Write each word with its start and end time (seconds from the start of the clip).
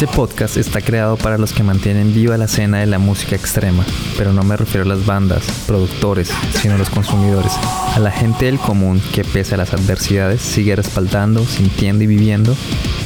Este 0.00 0.16
podcast 0.16 0.56
está 0.56 0.80
creado 0.80 1.18
para 1.18 1.36
los 1.36 1.52
que 1.52 1.62
mantienen 1.62 2.14
viva 2.14 2.38
la 2.38 2.46
escena 2.46 2.78
de 2.78 2.86
la 2.86 2.98
música 2.98 3.36
extrema, 3.36 3.84
pero 4.16 4.32
no 4.32 4.42
me 4.42 4.56
refiero 4.56 4.86
a 4.86 4.88
las 4.88 5.04
bandas, 5.04 5.44
productores, 5.66 6.30
sino 6.54 6.76
a 6.76 6.78
los 6.78 6.88
consumidores, 6.88 7.52
a 7.94 7.98
la 7.98 8.10
gente 8.10 8.46
del 8.46 8.58
común 8.58 9.02
que 9.12 9.24
pese 9.24 9.56
a 9.56 9.58
las 9.58 9.74
adversidades 9.74 10.40
sigue 10.40 10.74
respaldando, 10.74 11.44
sintiendo 11.44 12.04
y 12.04 12.06
viviendo 12.06 12.56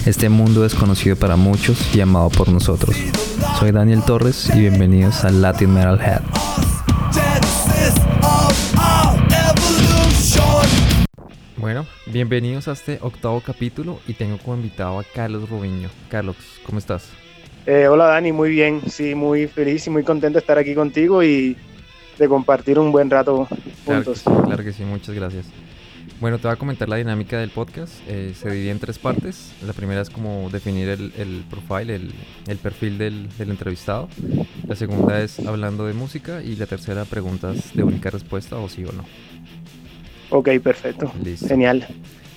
este 0.06 0.28
mundo 0.28 0.62
desconocido 0.62 1.16
para 1.16 1.34
muchos 1.34 1.92
y 1.96 2.00
amado 2.00 2.30
por 2.30 2.48
nosotros. 2.48 2.94
Soy 3.58 3.72
Daniel 3.72 4.04
Torres 4.04 4.48
y 4.54 4.60
bienvenidos 4.60 5.24
a 5.24 5.30
Latin 5.30 5.74
Metal 5.74 6.00
Head. 6.00 6.73
Bueno, 11.64 11.86
bienvenidos 12.04 12.68
a 12.68 12.72
este 12.72 12.98
octavo 13.00 13.40
capítulo 13.40 13.98
y 14.06 14.12
tengo 14.12 14.36
como 14.36 14.56
invitado 14.56 14.98
a 14.98 15.02
Carlos 15.02 15.48
Rubiño. 15.48 15.88
Carlos, 16.10 16.36
¿cómo 16.66 16.78
estás? 16.78 17.08
Eh, 17.64 17.88
hola 17.88 18.04
Dani, 18.04 18.32
muy 18.32 18.50
bien, 18.50 18.82
sí, 18.86 19.14
muy 19.14 19.46
feliz 19.46 19.86
y 19.86 19.88
muy 19.88 20.02
contento 20.02 20.34
de 20.34 20.40
estar 20.40 20.58
aquí 20.58 20.74
contigo 20.74 21.22
y 21.22 21.56
de 22.18 22.28
compartir 22.28 22.78
un 22.78 22.92
buen 22.92 23.08
rato 23.08 23.48
juntos. 23.86 24.24
Claro, 24.44 24.62
que 24.62 24.74
sí, 24.74 24.84
muchas 24.84 25.14
gracias. 25.14 25.46
Bueno, 26.20 26.36
te 26.38 26.48
voy 26.48 26.52
a 26.52 26.56
comentar 26.56 26.86
la 26.86 26.96
dinámica 26.96 27.38
del 27.38 27.48
podcast. 27.48 27.94
Eh, 28.08 28.34
se 28.34 28.50
divide 28.50 28.70
en 28.70 28.78
tres 28.78 28.98
partes. 28.98 29.52
La 29.66 29.72
primera 29.72 30.02
es 30.02 30.10
como 30.10 30.50
definir 30.50 30.90
el, 30.90 31.14
el 31.16 31.44
profile, 31.48 31.94
el, 31.94 32.12
el 32.46 32.58
perfil 32.58 32.98
del, 32.98 33.28
del, 33.38 33.50
entrevistado. 33.50 34.10
La 34.68 34.76
segunda 34.76 35.22
es 35.22 35.40
hablando 35.40 35.86
de 35.86 35.94
música 35.94 36.42
y 36.42 36.56
la 36.56 36.66
tercera 36.66 37.06
preguntas 37.06 37.74
de 37.74 37.82
única 37.82 38.10
respuesta 38.10 38.56
o 38.56 38.68
sí 38.68 38.84
o 38.84 38.92
no. 38.92 39.04
Ok, 40.30 40.50
perfecto. 40.62 41.12
Genial. 41.46 41.86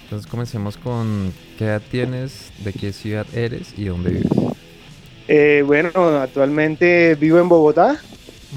Entonces 0.04 0.32
comencemos 0.32 0.78
con 0.78 1.34
qué 1.58 1.66
edad 1.66 1.82
tienes, 1.92 2.52
de 2.64 2.72
qué 2.72 2.94
ciudad 2.94 3.26
eres 3.34 3.74
y 3.78 3.86
dónde 3.86 4.12
vives. 4.12 4.32
Eh, 5.28 5.64
bueno, 5.66 5.90
actualmente 6.22 7.16
vivo 7.16 7.40
en 7.40 7.50
Bogotá. 7.50 8.00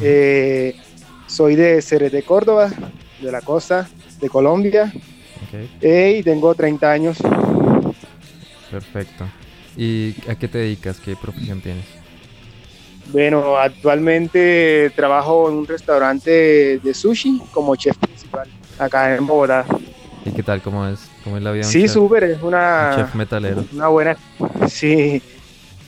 Eh, 0.01 0.77
soy 1.27 1.57
de 1.57 2.25
Córdoba, 2.25 2.71
de 3.21 3.33
la 3.33 3.41
costa 3.41 3.89
de 4.21 4.29
Colombia. 4.29 4.93
Eh, 5.81 6.19
y 6.21 6.23
tengo 6.23 6.55
30 6.55 6.93
años. 6.93 7.19
Perfecto. 8.71 9.25
¿Y 9.77 10.15
a 10.29 10.37
qué 10.37 10.47
te 10.47 10.59
dedicas? 10.59 11.01
¿Qué 11.01 11.17
profesión 11.17 11.61
tienes? 11.61 11.87
Bueno, 13.09 13.57
actualmente 13.57 14.93
trabajo 14.95 15.51
en 15.51 15.57
un 15.57 15.67
restaurante 15.67 16.79
de 16.79 16.95
sushi 16.95 17.43
como 17.51 17.75
chef 17.75 17.97
principal 17.97 18.49
acá 18.81 19.15
en 19.15 19.27
Bogotá. 19.27 19.65
¿Y 20.25 20.33
qué 20.33 20.43
tal? 20.43 20.61
¿Cómo 20.61 20.87
es? 20.87 21.09
¿Cómo 21.25 21.37
es 21.37 21.43
la 21.43 21.53
vida? 21.53 21.65
Sí, 21.65 21.89
súper, 21.89 22.25
es 22.25 22.43
una... 22.43 22.93
chef 22.97 23.15
metalero. 23.15 23.65
Una 23.73 23.89
buena... 23.89 24.17
Sí, 24.69 25.23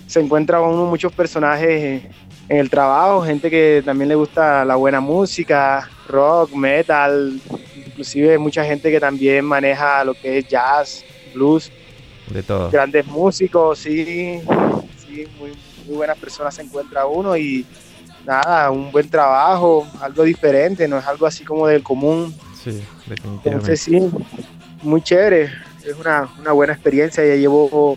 se 0.07 0.21
encuentra 0.21 0.61
uno 0.61 0.87
muchos 0.87 1.13
personajes 1.13 2.05
en 2.49 2.59
el 2.59 2.69
trabajo, 2.69 3.23
gente 3.23 3.51
que 3.51 3.83
también 3.85 4.09
le 4.09 4.15
gusta 4.15 4.65
la 4.65 4.77
buena 4.77 5.01
música, 5.01 5.89
rock, 6.09 6.53
metal, 6.55 7.41
inclusive 7.75 8.39
mucha 8.39 8.65
gente 8.65 8.91
que 8.91 9.01
también 9.01 9.45
maneja 9.45 10.05
lo 10.05 10.15
que 10.15 10.39
es 10.39 10.49
jazz, 10.49 11.05
blues. 11.35 11.71
De 12.29 12.43
todo. 12.43 12.71
Grandes 12.71 13.07
músicos, 13.07 13.79
sí, 13.79 14.41
sí, 15.07 15.27
muy, 15.39 15.53
muy 15.87 15.97
buenas 15.97 16.19
personas 16.19 16.55
se 16.55 16.63
encuentra 16.63 17.07
uno 17.07 17.37
y 17.37 17.67
nada, 18.25 18.71
un 18.71 18.91
buen 18.91 19.09
trabajo, 19.09 19.87
algo 20.01 20.23
diferente, 20.23 20.89
no 20.89 20.99
es 20.99 21.07
algo 21.07 21.27
así 21.27 21.45
como 21.45 21.67
del 21.67 21.83
común. 21.83 22.35
Sí, 22.63 22.83
definitivamente. 23.07 23.49
Entonces 23.49 23.81
sí, 23.81 24.01
muy 24.83 25.03
chévere, 25.03 25.51
es 25.85 25.97
una, 25.99 26.29
una 26.41 26.53
buena 26.53 26.73
experiencia, 26.73 27.25
ya 27.25 27.35
llevo 27.35 27.97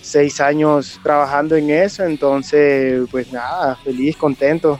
seis 0.00 0.40
años 0.40 0.98
trabajando 1.02 1.56
en 1.56 1.70
eso, 1.70 2.04
entonces 2.04 3.06
pues 3.10 3.32
nada, 3.32 3.76
feliz, 3.76 4.16
contento, 4.16 4.78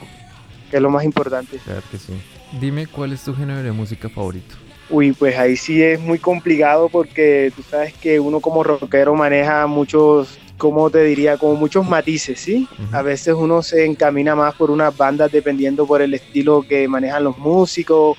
que 0.70 0.76
es 0.76 0.82
lo 0.82 0.90
más 0.90 1.04
importante. 1.04 1.58
Claro 1.58 1.82
que 1.90 1.98
sí. 1.98 2.12
Dime 2.60 2.86
cuál 2.86 3.12
es 3.12 3.22
tu 3.22 3.34
género 3.34 3.62
de 3.62 3.72
música 3.72 4.08
favorito. 4.08 4.56
Uy, 4.90 5.12
pues 5.12 5.38
ahí 5.38 5.56
sí 5.56 5.82
es 5.82 5.98
muy 6.00 6.18
complicado 6.18 6.88
porque 6.90 7.50
tú 7.56 7.62
sabes 7.62 7.94
que 7.94 8.20
uno 8.20 8.40
como 8.40 8.62
rockero 8.62 9.14
maneja 9.14 9.66
muchos, 9.66 10.38
¿cómo 10.58 10.90
te 10.90 11.02
diría? 11.02 11.38
Como 11.38 11.54
muchos 11.54 11.88
matices, 11.88 12.40
¿sí? 12.40 12.68
A 12.90 13.00
veces 13.00 13.34
uno 13.34 13.62
se 13.62 13.86
encamina 13.86 14.34
más 14.34 14.54
por 14.54 14.70
unas 14.70 14.94
bandas 14.94 15.32
dependiendo 15.32 15.86
por 15.86 16.02
el 16.02 16.12
estilo 16.12 16.62
que 16.68 16.86
manejan 16.88 17.24
los 17.24 17.38
músicos 17.38 18.18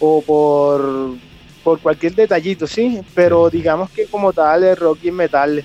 o 0.00 0.22
por, 0.22 1.16
por 1.64 1.80
cualquier 1.80 2.14
detallito, 2.14 2.66
¿sí? 2.66 3.00
Pero 3.14 3.50
digamos 3.50 3.90
que 3.90 4.06
como 4.06 4.32
tal 4.32 4.64
el 4.64 4.76
rock 4.76 4.98
y 5.02 5.08
el 5.08 5.14
metal 5.14 5.64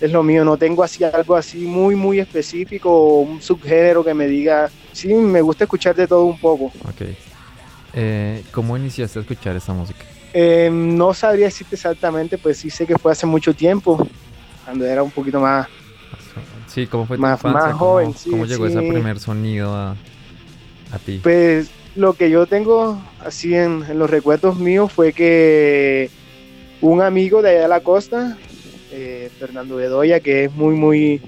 es 0.00 0.10
lo 0.10 0.22
mío, 0.22 0.44
no 0.44 0.56
tengo 0.56 0.82
así 0.82 1.04
algo 1.04 1.36
así 1.36 1.58
muy, 1.58 1.94
muy 1.94 2.18
específico 2.18 2.90
o 2.90 3.20
un 3.20 3.40
subgénero 3.40 4.02
que 4.02 4.14
me 4.14 4.26
diga, 4.26 4.68
sí, 4.92 5.14
me 5.14 5.40
gusta 5.40 5.64
escuchar 5.64 5.94
de 5.94 6.08
todo 6.08 6.24
un 6.24 6.38
poco. 6.38 6.66
Ok. 6.84 7.02
Eh, 7.94 8.42
¿Cómo 8.50 8.76
iniciaste 8.76 9.20
a 9.20 9.22
escuchar 9.22 9.54
esta 9.54 9.72
música? 9.72 10.04
Eh, 10.32 10.70
no 10.72 11.14
sabría 11.14 11.46
decirte 11.46 11.76
exactamente, 11.76 12.36
pues 12.36 12.58
sí 12.58 12.68
sé 12.68 12.86
que 12.86 12.98
fue 12.98 13.12
hace 13.12 13.26
mucho 13.26 13.54
tiempo, 13.54 14.04
cuando 14.64 14.84
era 14.84 15.02
un 15.02 15.10
poquito 15.10 15.38
más... 15.38 15.68
Sí, 16.66 16.86
¿cómo 16.86 17.06
fue 17.06 17.16
tu 17.16 17.22
más, 17.22 17.38
infancia? 17.38 17.68
más 17.68 17.74
joven? 17.74 18.06
¿Cómo, 18.06 18.18
sí, 18.18 18.30
cómo 18.30 18.46
llegó 18.46 18.66
sí. 18.66 18.72
ese 18.72 18.88
primer 18.88 19.20
sonido 19.20 19.74
a, 19.74 19.90
a 20.90 20.98
ti? 21.04 21.20
Pues 21.22 21.70
lo 21.94 22.14
que 22.14 22.30
yo 22.30 22.46
tengo 22.46 23.00
así 23.20 23.54
en, 23.54 23.84
en, 23.88 23.98
los 23.98 24.08
recuerdos 24.08 24.56
míos 24.58 24.92
fue 24.92 25.12
que 25.12 26.10
un 26.80 27.00
amigo 27.00 27.42
de 27.42 27.50
allá 27.50 27.62
de 27.62 27.68
la 27.68 27.80
costa, 27.80 28.36
eh, 28.90 29.30
Fernando 29.38 29.76
Bedoya, 29.76 30.20
que 30.20 30.44
es 30.44 30.52
muy, 30.52 30.74
muy, 30.74 31.20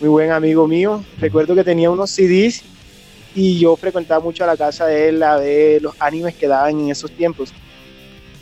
muy 0.00 0.08
buen 0.08 0.30
amigo 0.30 0.68
mío, 0.68 1.04
recuerdo 1.18 1.54
que 1.54 1.64
tenía 1.64 1.90
unos 1.90 2.10
CDs 2.10 2.62
y 3.34 3.58
yo 3.58 3.76
frecuentaba 3.76 4.20
mucho 4.20 4.44
a 4.44 4.46
la 4.46 4.56
casa 4.56 4.86
de 4.86 5.08
él 5.08 5.22
a 5.22 5.36
ver 5.36 5.82
los 5.82 5.94
animes 6.00 6.34
que 6.34 6.48
daban 6.48 6.78
en 6.80 6.90
esos 6.90 7.10
tiempos. 7.10 7.52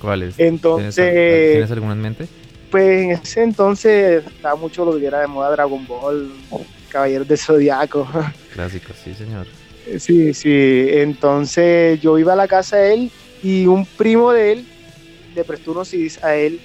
¿Cuáles? 0.00 0.38
Entonces, 0.38 0.94
¿Tienes, 0.94 1.50
¿Tienes 1.52 1.70
alguna 1.70 1.92
en 1.92 2.00
mente? 2.00 2.28
Pues 2.70 3.04
en 3.04 3.10
ese 3.12 3.42
entonces 3.42 4.24
estaba 4.26 4.56
mucho 4.56 4.84
lo 4.84 4.98
que 4.98 5.06
era 5.06 5.20
de 5.20 5.26
moda 5.26 5.50
Dragon 5.50 5.86
Ball, 5.86 6.30
Caballeros 6.90 7.26
del 7.26 7.38
Zodiaco. 7.38 8.06
Clásico, 8.52 8.92
sí, 9.02 9.14
señor. 9.14 9.46
Sí, 9.98 10.34
sí. 10.34 10.86
Entonces 10.90 12.00
yo 12.00 12.18
iba 12.18 12.32
a 12.32 12.36
la 12.36 12.48
casa 12.48 12.76
de 12.76 12.94
él 12.94 13.10
y 13.42 13.66
un 13.66 13.86
primo 13.86 14.32
de 14.32 14.52
él 14.52 14.66
le 15.34 15.44
prestó 15.44 15.72
unos 15.72 15.88
CDs 15.88 16.22
a 16.24 16.34
él. 16.34 16.60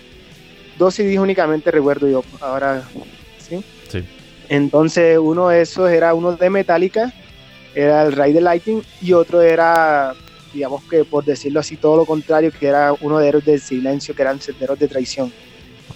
Dos 0.77 0.95
CDs 0.95 1.19
únicamente 1.19 1.69
recuerdo 1.69 2.07
yo. 2.07 2.23
Ahora, 2.39 2.83
¿sí? 3.37 3.63
Sí. 3.89 4.03
Entonces 4.49 5.17
uno 5.21 5.49
de 5.49 5.61
esos 5.61 5.89
era 5.89 6.13
uno 6.13 6.35
de 6.35 6.49
Metallica, 6.49 7.13
era 7.75 8.03
el 8.03 8.13
Rey 8.13 8.33
de 8.33 8.41
Lighting, 8.41 8.81
y 9.01 9.13
otro 9.13 9.41
era, 9.41 10.13
digamos 10.53 10.83
que 10.85 11.05
por 11.05 11.23
decirlo 11.23 11.59
así, 11.59 11.77
todo 11.77 11.97
lo 11.97 12.05
contrario, 12.05 12.51
que 12.57 12.67
era 12.67 12.93
uno 12.99 13.19
de 13.19 13.29
Héroes 13.29 13.45
del 13.45 13.61
Silencio, 13.61 14.15
que 14.15 14.23
eran 14.23 14.41
Senderos 14.41 14.79
de 14.79 14.87
Traición. 14.87 15.31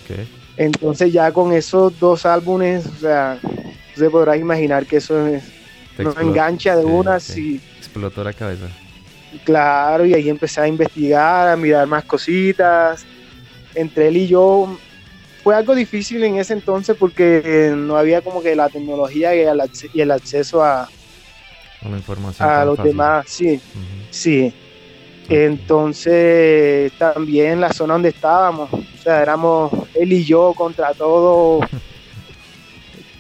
Okay. 0.04 0.28
Entonces 0.58 1.12
ya 1.12 1.32
con 1.32 1.52
esos 1.52 2.00
dos 2.00 2.26
álbumes, 2.26 2.86
o 2.86 2.96
sea, 2.96 3.40
se 3.96 4.10
podrás 4.10 4.38
imaginar 4.38 4.86
que 4.86 4.98
eso 4.98 5.28
es, 5.28 5.44
nos 5.98 6.18
engancha 6.18 6.76
de 6.76 6.84
sí, 6.84 6.90
una, 6.90 7.20
sí. 7.20 7.34
sí. 7.34 7.62
Explotó 7.78 8.24
la 8.24 8.34
cabeza. 8.34 8.68
Claro, 9.44 10.06
y 10.06 10.14
ahí 10.14 10.30
empecé 10.30 10.62
a 10.62 10.68
investigar, 10.68 11.50
a 11.50 11.56
mirar 11.56 11.88
más 11.88 12.06
cositas. 12.06 13.06
Entre 13.74 14.08
él 14.08 14.18
y 14.18 14.28
yo 14.28 14.78
fue 15.44 15.56
algo 15.56 15.76
difícil 15.76 16.24
en 16.24 16.38
ese 16.38 16.54
entonces 16.54 16.96
porque 16.98 17.74
no 17.76 17.98
había 17.98 18.22
como 18.22 18.42
que 18.42 18.56
la 18.56 18.70
tecnología 18.70 19.36
y 19.36 19.42
el, 19.42 19.62
y 19.94 20.02
el 20.02 20.12
acceso 20.12 20.64
a, 20.64 20.90
Una 21.84 21.98
información 21.98 22.50
a 22.50 22.66
los 22.66 22.78
fácil. 22.78 22.92
demás, 22.92 23.26
sí, 23.28 23.62
sí. 24.10 24.54
Entonces 25.30 26.92
también 26.98 27.60
la 27.60 27.74
zona 27.74 27.94
donde 27.94 28.10
estábamos, 28.10 28.72
o 28.72 29.02
sea, 29.04 29.22
éramos 29.22 29.72
él 29.94 30.14
y 30.14 30.24
yo 30.24 30.54
contra 30.56 30.94
todo, 30.94 31.60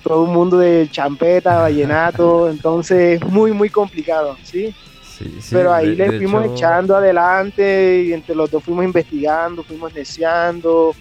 todo 0.05 0.21
un 0.21 0.33
mundo 0.33 0.59
de 0.59 0.87
champeta, 0.91 1.61
vallenato, 1.61 2.47
entonces 2.49 3.19
muy, 3.25 3.51
muy 3.53 3.69
complicado, 3.69 4.37
¿sí? 4.43 4.71
Sí, 5.01 5.25
sí, 5.41 5.49
Pero 5.55 5.73
ahí 5.73 5.95
de- 5.95 6.11
le 6.11 6.17
fuimos 6.19 6.43
hecho, 6.45 6.53
echando 6.55 6.95
adelante 6.95 8.03
y 8.05 8.13
entre 8.13 8.35
los 8.35 8.51
dos 8.51 8.63
fuimos 8.63 8.85
investigando, 8.85 9.63
fuimos 9.63 9.91
deseando. 9.93 10.93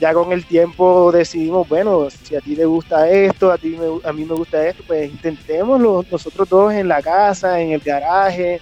Ya 0.00 0.12
con 0.12 0.32
el 0.32 0.44
tiempo 0.44 1.10
decidimos, 1.12 1.66
bueno, 1.66 2.08
si 2.10 2.34
a 2.36 2.40
ti 2.40 2.54
te 2.54 2.66
gusta 2.66 3.08
esto, 3.08 3.50
a, 3.50 3.56
ti 3.56 3.68
me- 3.68 4.00
a 4.04 4.12
mí 4.12 4.24
me 4.24 4.34
gusta 4.34 4.66
esto, 4.66 4.82
pues 4.86 5.08
intentémoslo 5.10 6.04
nosotros 6.10 6.46
dos 6.48 6.72
en 6.74 6.88
la 6.88 7.00
casa, 7.00 7.58
en 7.60 7.70
el 7.72 7.80
garaje, 7.80 8.60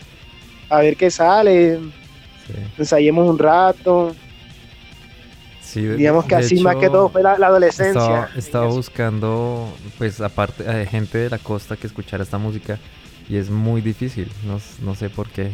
a 0.68 0.78
ver 0.80 0.96
qué 0.96 1.10
sale, 1.10 1.78
sí, 2.46 2.52
ensayemos 2.78 3.28
un 3.28 3.38
rato. 3.38 4.14
Sí, 5.72 5.86
Digamos 5.86 6.24
que 6.24 6.34
así 6.34 6.60
más 6.60 6.76
que 6.76 6.86
hecho, 6.86 6.92
todo 6.92 7.08
fue 7.08 7.22
la, 7.22 7.38
la 7.38 7.46
adolescencia. 7.48 8.00
Estaba, 8.00 8.28
estaba 8.36 8.66
buscando, 8.66 9.68
pues 9.98 10.20
aparte, 10.20 10.64
de 10.64 10.86
gente 10.86 11.18
de 11.18 11.30
la 11.30 11.38
costa 11.38 11.76
que 11.76 11.86
escuchara 11.86 12.22
esta 12.22 12.38
música 12.38 12.78
y 13.28 13.36
es 13.36 13.50
muy 13.50 13.80
difícil, 13.80 14.30
no, 14.44 14.60
no 14.82 14.94
sé 14.94 15.10
por 15.10 15.28
qué. 15.28 15.50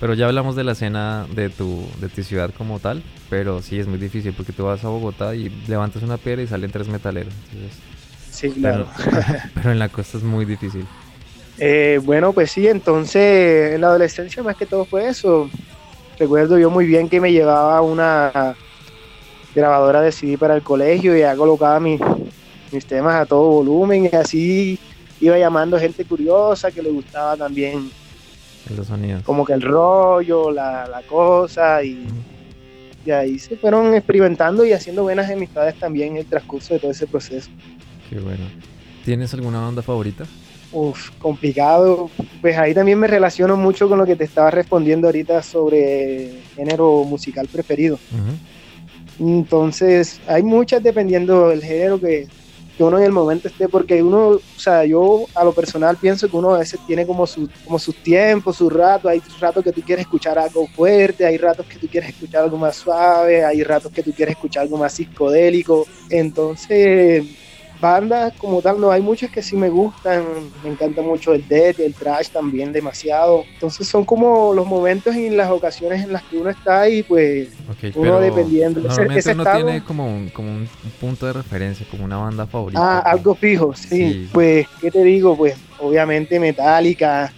Pero 0.00 0.14
ya 0.14 0.26
hablamos 0.26 0.56
de 0.56 0.64
la 0.64 0.72
escena 0.72 1.26
de 1.32 1.48
tu, 1.48 1.86
de 2.00 2.08
tu 2.08 2.22
ciudad 2.24 2.50
como 2.56 2.80
tal, 2.80 3.02
pero 3.30 3.62
sí 3.62 3.78
es 3.78 3.86
muy 3.86 3.98
difícil 3.98 4.32
porque 4.32 4.52
tú 4.52 4.64
vas 4.64 4.84
a 4.84 4.88
Bogotá 4.88 5.34
y 5.34 5.48
levantas 5.68 6.02
una 6.02 6.16
piedra 6.16 6.42
y 6.42 6.48
salen 6.48 6.72
tres 6.72 6.88
metaleros. 6.88 7.32
Entonces, 7.52 7.78
Sí, 8.32 8.50
claro. 8.50 8.88
Pero, 9.54 9.70
en 9.70 9.78
la 9.78 9.88
costa 9.88 10.18
es 10.18 10.24
muy 10.24 10.44
difícil. 10.44 10.86
Eh, 11.58 12.00
bueno, 12.02 12.32
pues 12.32 12.50
sí, 12.50 12.66
entonces 12.66 13.74
en 13.74 13.82
la 13.82 13.88
adolescencia 13.88 14.42
más 14.42 14.56
que 14.56 14.66
todo 14.66 14.86
fue 14.86 15.06
eso. 15.06 15.48
Recuerdo 16.18 16.58
yo 16.58 16.70
muy 16.70 16.86
bien 16.86 17.08
que 17.08 17.20
me 17.20 17.30
llevaba 17.30 17.80
una 17.82 18.56
grabadora 19.54 20.00
de 20.00 20.12
CD 20.12 20.38
para 20.38 20.54
el 20.54 20.62
colegio 20.62 21.16
y 21.16 21.20
ya 21.20 21.36
colocaba 21.36 21.78
mis, 21.80 22.00
mis 22.70 22.86
temas 22.86 23.14
a 23.14 23.26
todo 23.26 23.48
volumen 23.50 24.08
y 24.10 24.16
así 24.16 24.78
iba 25.20 25.38
llamando 25.38 25.78
gente 25.78 26.04
curiosa 26.04 26.70
que 26.70 26.82
le 26.82 26.90
gustaba 26.90 27.36
también 27.36 27.90
los 28.76 28.86
sonidos. 28.86 29.22
Como 29.22 29.44
que 29.44 29.52
el 29.52 29.62
rollo, 29.62 30.50
la, 30.50 30.86
la 30.86 31.02
cosa 31.02 31.82
y, 31.82 32.06
y, 33.04 33.10
ahí 33.10 33.38
se 33.38 33.56
fueron 33.56 33.94
experimentando 33.94 34.64
y 34.64 34.72
haciendo 34.72 35.02
buenas 35.02 35.30
amistades 35.30 35.74
también 35.74 36.12
en 36.12 36.18
el 36.18 36.26
transcurso 36.26 36.74
de 36.74 36.80
todo 36.80 36.90
ese 36.90 37.06
proceso. 37.06 37.50
Qué 38.08 38.18
bueno. 38.18 38.44
¿Tienes 39.04 39.34
alguna 39.34 39.60
banda 39.60 39.82
favorita? 39.82 40.24
Uf, 40.70 41.10
complicado. 41.18 42.08
Pues 42.40 42.56
ahí 42.56 42.72
también 42.72 42.98
me 42.98 43.06
relaciono 43.06 43.56
mucho 43.56 43.88
con 43.88 43.98
lo 43.98 44.06
que 44.06 44.16
te 44.16 44.24
estaba 44.24 44.50
respondiendo 44.50 45.08
ahorita 45.08 45.42
sobre 45.42 46.40
género 46.54 47.04
musical 47.04 47.48
preferido. 47.48 47.98
Entonces, 49.18 50.20
hay 50.26 50.42
muchas 50.42 50.82
dependiendo 50.82 51.48
del 51.48 51.62
género 51.62 52.00
que, 52.00 52.28
que 52.76 52.84
uno 52.84 52.98
en 52.98 53.04
el 53.04 53.12
momento 53.12 53.48
esté, 53.48 53.68
porque 53.68 54.02
uno, 54.02 54.28
o 54.28 54.40
sea, 54.56 54.84
yo 54.84 55.26
a 55.34 55.44
lo 55.44 55.52
personal 55.52 55.96
pienso 55.96 56.28
que 56.28 56.36
uno 56.36 56.54
a 56.54 56.58
veces 56.58 56.80
tiene 56.86 57.06
como, 57.06 57.26
su, 57.26 57.48
como 57.64 57.78
sus 57.78 57.94
tiempos, 57.96 58.56
sus 58.56 58.72
ratos, 58.72 59.10
hay 59.10 59.22
ratos 59.40 59.62
que 59.62 59.72
tú 59.72 59.82
quieres 59.82 60.06
escuchar 60.06 60.38
algo 60.38 60.66
fuerte, 60.68 61.26
hay 61.26 61.36
ratos 61.36 61.66
que 61.66 61.78
tú 61.78 61.86
quieres 61.86 62.10
escuchar 62.10 62.44
algo 62.44 62.56
más 62.56 62.76
suave, 62.76 63.44
hay 63.44 63.62
ratos 63.62 63.92
que 63.92 64.02
tú 64.02 64.12
quieres 64.12 64.34
escuchar 64.34 64.62
algo 64.62 64.78
más 64.78 64.92
psicodélico, 64.92 65.86
entonces 66.08 67.24
bandas 67.82 68.32
como 68.38 68.62
tal, 68.62 68.80
no 68.80 68.90
hay 68.90 69.02
muchas 69.02 69.30
que 69.30 69.42
sí 69.42 69.56
me 69.56 69.68
gustan, 69.68 70.24
me 70.62 70.70
encanta 70.70 71.02
mucho 71.02 71.34
el 71.34 71.46
death, 71.46 71.80
el 71.80 71.92
trash 71.92 72.28
también 72.28 72.72
demasiado. 72.72 73.44
Entonces 73.54 73.88
son 73.88 74.04
como 74.04 74.54
los 74.54 74.66
momentos 74.66 75.14
y 75.16 75.28
las 75.28 75.50
ocasiones 75.50 76.04
en 76.04 76.12
las 76.12 76.22
que 76.22 76.36
uno 76.36 76.48
está 76.48 76.88
y 76.88 77.02
pues 77.02 77.48
uno 77.94 78.20
dependiendo. 78.20 78.80
Normalmente 78.80 79.32
uno 79.32 79.44
tiene 79.44 79.84
como 79.84 80.06
un, 80.06 80.28
como 80.30 80.48
un 80.48 80.68
punto 81.00 81.26
de 81.26 81.32
referencia, 81.34 81.84
como 81.90 82.04
una 82.04 82.18
banda 82.18 82.46
favorita. 82.46 83.00
Ah, 83.00 83.00
algo 83.00 83.34
fijo, 83.34 83.74
sí. 83.74 84.28
Pues, 84.32 84.66
¿qué 84.80 84.90
te 84.90 85.02
digo? 85.02 85.36
Pues 85.36 85.56
obviamente 85.78 86.38
Metallica. 86.38 87.34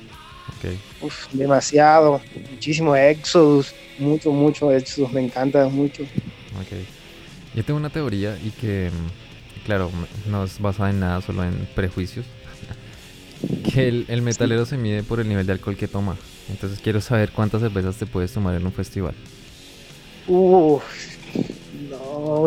Uf, 1.00 1.26
demasiado, 1.32 2.23
muchísimo 2.50 2.97
Exodus, 2.97 3.75
mucho, 3.99 4.32
mucho 4.32 4.70
Exodus, 4.73 5.12
me 5.12 5.20
encanta 5.20 5.69
mucho. 5.69 6.02
Ok. 6.02 6.79
Yo 7.55 7.62
tengo 7.62 7.79
una 7.79 7.90
teoría 7.90 8.38
y 8.43 8.50
que 8.50 8.90
claro, 9.64 9.90
no 10.26 10.44
es 10.44 10.61
basada 10.61 10.90
en 10.90 11.00
nada, 11.00 11.20
solo 11.20 11.44
en 11.44 11.69
prejuicios. 11.75 12.26
que 13.75 13.88
el, 13.88 14.22
metalero 14.22 14.64
se 14.66 14.76
mide 14.76 15.02
por 15.02 15.20
el 15.20 15.28
nivel 15.28 15.46
de 15.46 15.52
alcohol 15.52 15.76
que 15.76 15.88
toma. 15.88 16.16
Entonces 16.49 16.78
quiero 16.81 17.00
saber 17.00 17.31
cuántas 17.31 17.61
cervezas 17.61 17.96
te 17.96 18.06
puedes 18.06 18.32
tomar 18.32 18.55
en 18.55 18.64
un 18.66 18.72
festival. 18.72 19.14
Uff, 20.26 20.82
no, 21.90 22.46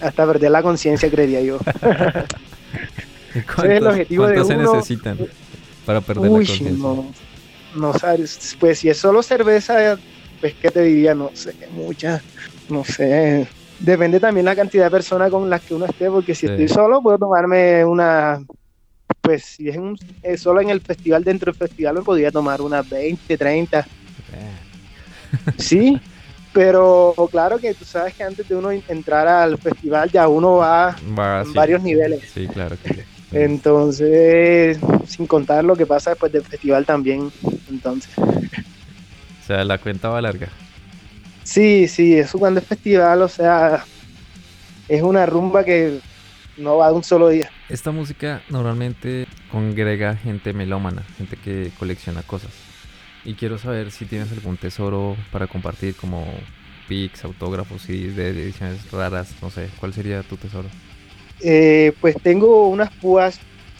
hasta 0.00 0.26
perder 0.26 0.50
la 0.50 0.62
conciencia 0.62 1.10
creería 1.10 1.40
yo. 1.40 1.58
¿Cuántas, 3.54 4.46
se 4.46 4.56
necesitan 4.56 5.18
para 5.84 6.00
perder 6.00 6.24
la 6.24 6.30
conciencia? 6.30 6.70
No, 6.78 7.12
no 7.74 7.98
sabes, 7.98 8.56
pues 8.58 8.78
si 8.78 8.88
es 8.88 8.96
solo 8.96 9.22
cerveza, 9.22 9.98
pues 10.40 10.54
qué 10.54 10.70
te 10.70 10.82
diría, 10.82 11.14
no 11.14 11.30
sé, 11.34 11.54
muchas, 11.72 12.22
no 12.68 12.84
sé, 12.84 13.46
Depende 13.78 14.18
también 14.18 14.46
la 14.46 14.56
cantidad 14.56 14.84
de 14.84 14.90
personas 14.90 15.30
con 15.30 15.48
las 15.50 15.62
que 15.62 15.74
uno 15.74 15.86
esté, 15.86 16.10
porque 16.10 16.34
si 16.34 16.46
estoy 16.46 16.68
solo 16.68 17.02
puedo 17.02 17.18
tomarme 17.18 17.84
una, 17.84 18.42
pues 19.20 19.44
si 19.44 19.68
es, 19.68 19.76
un, 19.76 19.98
solo 20.36 20.60
en 20.60 20.70
el 20.70 20.80
festival, 20.80 21.22
dentro 21.22 21.52
del 21.52 21.58
festival 21.58 21.96
me 21.96 22.02
podría 22.02 22.30
tomar 22.30 22.62
unas 22.62 22.88
20, 22.88 23.36
30. 23.36 23.86
Sí, 25.58 26.00
pero 26.52 27.14
claro 27.30 27.58
que 27.58 27.74
tú 27.74 27.84
sabes 27.84 28.14
que 28.14 28.24
antes 28.24 28.48
de 28.48 28.56
uno 28.56 28.70
entrar 28.70 29.28
al 29.28 29.58
festival 29.58 30.10
ya 30.10 30.26
uno 30.26 30.56
va, 30.56 30.96
en 31.00 31.52
varios 31.52 31.82
niveles. 31.82 32.30
Sí, 32.32 32.46
claro. 32.46 32.76
Entonces, 33.32 34.78
sin 35.06 35.26
contar 35.26 35.64
lo 35.64 35.76
que 35.76 35.84
pasa 35.84 36.10
después 36.10 36.32
del 36.32 36.44
festival 36.44 36.86
también, 36.86 37.30
entonces. 37.68 38.16
O 38.16 39.46
sea, 39.46 39.64
la 39.64 39.78
cuenta 39.78 40.08
va 40.08 40.22
larga. 40.22 40.48
Sí, 41.46 41.86
sí, 41.86 42.18
eso 42.18 42.40
cuando 42.40 42.58
es 42.58 42.66
festival, 42.66 43.22
o 43.22 43.28
sea, 43.28 43.84
es 44.88 45.00
una 45.00 45.24
rumba 45.26 45.64
que 45.64 46.00
no 46.56 46.78
va 46.78 46.88
de 46.88 46.94
un 46.94 47.04
solo 47.04 47.28
día. 47.28 47.48
Esta 47.68 47.92
música 47.92 48.42
normalmente 48.50 49.28
congrega 49.52 50.16
gente 50.16 50.52
melómana, 50.52 51.02
gente 51.16 51.36
que 51.36 51.70
colecciona 51.78 52.22
cosas. 52.22 52.50
Y 53.24 53.34
quiero 53.34 53.58
saber 53.58 53.92
si 53.92 54.06
tienes 54.06 54.32
algún 54.32 54.56
tesoro 54.56 55.16
para 55.30 55.46
compartir, 55.46 55.94
como 55.94 56.26
pics, 56.88 57.24
autógrafos 57.24 57.88
y 57.88 58.08
de 58.08 58.30
ediciones 58.30 58.90
raras, 58.90 59.32
no 59.40 59.48
sé, 59.48 59.68
¿cuál 59.78 59.94
sería 59.94 60.24
tu 60.24 60.36
tesoro? 60.36 60.68
Eh, 61.40 61.92
pues 62.00 62.16
tengo 62.24 62.68
unas 62.68 62.90
púas, 62.94 63.38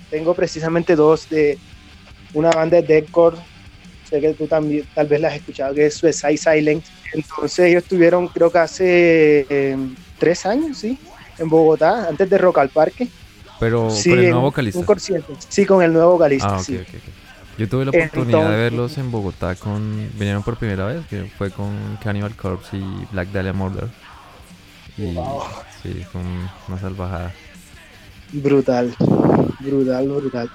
tengo 0.08 0.34
precisamente 0.34 0.94
dos 0.94 1.28
de 1.28 1.58
una 2.32 2.50
banda 2.50 2.80
de 2.80 2.86
deathcore 2.86 3.38
sé 4.08 4.20
que 4.20 4.32
tú 4.34 4.46
también 4.46 4.84
tal 4.94 5.06
vez 5.06 5.20
las 5.20 5.32
has 5.32 5.38
escuchado, 5.38 5.74
que 5.74 5.86
es 5.86 5.94
Suicide 5.94 6.36
Silent. 6.36 6.84
Entonces 7.12 7.66
ellos 7.66 7.82
estuvieron 7.82 8.28
creo 8.28 8.50
que 8.50 8.58
hace 8.58 9.46
em, 9.48 9.94
tres 10.18 10.46
años, 10.46 10.78
sí, 10.78 10.98
en 11.38 11.48
Bogotá, 11.48 12.08
antes 12.08 12.28
de 12.28 12.38
Rock 12.38 12.58
al 12.58 12.68
Parque. 12.68 13.08
Pero 13.58 13.88
con 13.88 14.18
el 14.18 14.30
nuevo 14.30 14.40
vocalista. 14.42 14.80
Sí, 15.48 15.64
con 15.64 15.82
el 15.82 15.92
nuevo 15.92 16.12
vocalista. 16.12 16.56
Ah, 16.56 16.62
sí. 16.62 16.78
Yo 17.58 17.68
tuve 17.68 17.86
la 17.86 17.90
oportunidad 17.90 18.50
de 18.50 18.56
verlos 18.56 18.98
en 18.98 19.10
Bogotá 19.10 19.54
con. 19.54 20.10
Vinieron 20.18 20.42
por 20.42 20.58
primera 20.58 20.86
vez, 20.86 21.06
que 21.06 21.24
fue 21.38 21.50
con 21.50 21.98
Cannibal 22.02 22.36
Corpse 22.36 22.76
y 22.76 23.06
Black 23.12 23.28
Dahlia 23.28 23.54
Murder. 23.54 23.88
Y 24.98 25.14
sí, 25.82 26.04
fue 26.12 26.20
una 26.68 26.78
salvajada. 26.78 27.32
Brutal, 28.32 28.94
brutal, 29.60 30.08
brutal. 30.08 30.50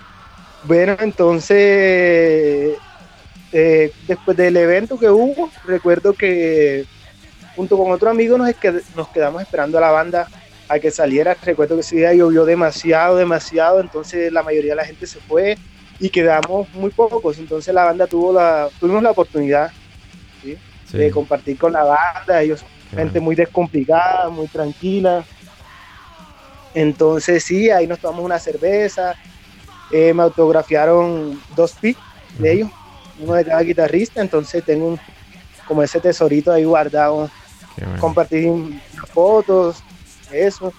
Bueno, 0.65 0.95
entonces 0.99 2.77
eh, 3.53 3.91
después 4.07 4.37
del 4.37 4.55
evento 4.55 4.97
que 4.97 5.09
hubo, 5.09 5.49
recuerdo 5.65 6.13
que 6.13 6.85
junto 7.55 7.77
con 7.77 7.91
otro 7.91 8.09
amigo 8.09 8.37
nos, 8.37 8.49
nos 8.95 9.07
quedamos 9.09 9.41
esperando 9.41 9.77
a 9.77 9.81
la 9.81 9.91
banda 9.91 10.27
a 10.69 10.79
que 10.79 10.89
saliera. 10.89 11.35
Recuerdo 11.43 11.75
que 11.75 11.81
ese 11.81 11.97
día 11.97 12.13
llovió 12.13 12.45
demasiado, 12.45 13.17
demasiado, 13.17 13.81
entonces 13.81 14.31
la 14.31 14.41
mayoría 14.41 14.71
de 14.71 14.77
la 14.77 14.85
gente 14.85 15.05
se 15.05 15.19
fue 15.19 15.57
y 15.99 16.09
quedamos 16.09 16.73
muy 16.73 16.91
pocos. 16.91 17.37
Entonces 17.39 17.73
la 17.73 17.83
banda 17.83 18.07
tuvo 18.07 18.31
la, 18.31 18.69
tuvimos 18.79 19.03
la 19.03 19.11
oportunidad 19.11 19.71
de 20.93 21.11
compartir 21.11 21.57
con 21.57 21.73
la 21.73 21.83
banda. 21.83 22.41
Ellos, 22.41 22.63
gente 22.89 23.19
muy 23.19 23.35
descomplicada, 23.35 24.29
muy 24.29 24.47
tranquila. 24.47 25.25
Entonces 26.73 27.43
sí, 27.43 27.69
ahí 27.69 27.85
nos 27.85 27.99
tomamos 27.99 28.23
una 28.23 28.39
cerveza. 28.39 29.13
Eh, 29.91 30.13
me 30.13 30.23
autografiaron 30.23 31.41
dos 31.53 31.73
pics 31.73 31.99
de 32.39 32.53
ellos 32.53 32.69
uno 33.21 33.33
de 33.33 33.45
cada 33.45 33.61
guitarrista, 33.61 34.21
entonces 34.21 34.63
tengo 34.63 34.97
como 35.67 35.83
ese 35.83 35.99
tesorito 35.99 36.51
ahí 36.51 36.63
guardado. 36.63 37.29
Compartir 37.99 38.51
fotos, 39.13 39.81
eso. 40.31 40.73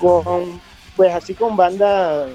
con, 0.00 0.60
pues 0.96 1.14
así 1.14 1.34
con 1.34 1.56
bandas, 1.56 2.30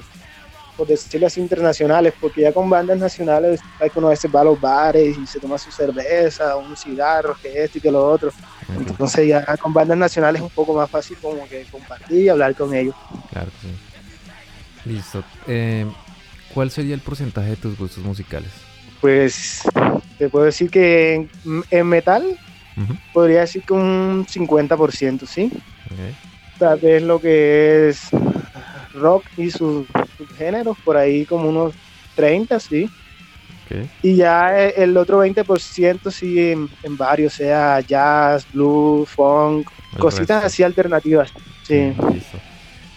por 0.77 0.87
decirlo 0.87 1.27
así, 1.27 1.41
internacionales, 1.41 2.13
porque 2.21 2.41
ya 2.41 2.53
con 2.53 2.69
bandas 2.69 2.97
nacionales 2.97 3.59
hay 3.79 3.89
que 3.89 3.99
uno 3.99 4.07
a 4.07 4.11
veces 4.11 4.31
va 4.33 4.41
a 4.41 4.45
los 4.45 4.61
bares 4.61 5.17
y 5.17 5.25
se 5.25 5.39
toma 5.39 5.57
su 5.57 5.71
cerveza, 5.71 6.55
un 6.55 6.77
cigarro, 6.77 7.35
que 7.41 7.63
esto 7.63 7.79
y 7.79 7.81
que 7.81 7.91
lo 7.91 8.07
otro. 8.07 8.31
Entonces 8.73 9.27
ya 9.27 9.57
con 9.57 9.73
bandas 9.73 9.97
nacionales 9.97 10.41
es 10.41 10.47
un 10.47 10.53
poco 10.53 10.73
más 10.73 10.89
fácil 10.89 11.17
como 11.21 11.47
que 11.47 11.65
compartir 11.71 12.21
y 12.21 12.29
hablar 12.29 12.55
con 12.55 12.73
ellos. 12.73 12.95
Claro, 13.31 13.49
sí. 13.61 14.89
Listo. 14.89 15.23
Eh, 15.47 15.85
¿Cuál 16.53 16.71
sería 16.71 16.95
el 16.95 17.01
porcentaje 17.01 17.51
de 17.51 17.55
tus 17.55 17.77
gustos 17.77 18.03
musicales? 18.03 18.51
Pues 19.01 19.63
te 20.17 20.29
puedo 20.29 20.45
decir 20.45 20.69
que 20.69 21.27
en, 21.71 21.87
metal 21.87 22.23
podría 23.11 23.41
decir 23.41 23.63
que 23.63 23.73
un 23.73 24.25
50%, 24.25 25.25
¿sí? 25.25 25.51
Tal 26.57 26.79
vez 26.79 27.01
lo 27.01 27.19
que 27.19 27.89
es 27.89 28.09
rock 28.93 29.25
y 29.37 29.49
sus 29.51 29.87
géneros, 30.37 30.77
por 30.85 30.95
ahí 30.95 31.25
como 31.25 31.49
unos 31.49 31.73
30, 32.15 32.59
¿sí? 32.59 32.89
Y 34.01 34.15
ya 34.15 34.67
el 34.67 34.97
otro 34.97 35.25
20% 35.25 36.11
sí 36.11 36.39
en, 36.39 36.97
varios, 36.97 37.33
sea 37.33 37.79
jazz, 37.79 38.45
blues, 38.51 39.09
funk, 39.09 39.69
cositas 39.97 40.43
así 40.43 40.63
alternativas. 40.63 41.31
Sí. 41.63 41.93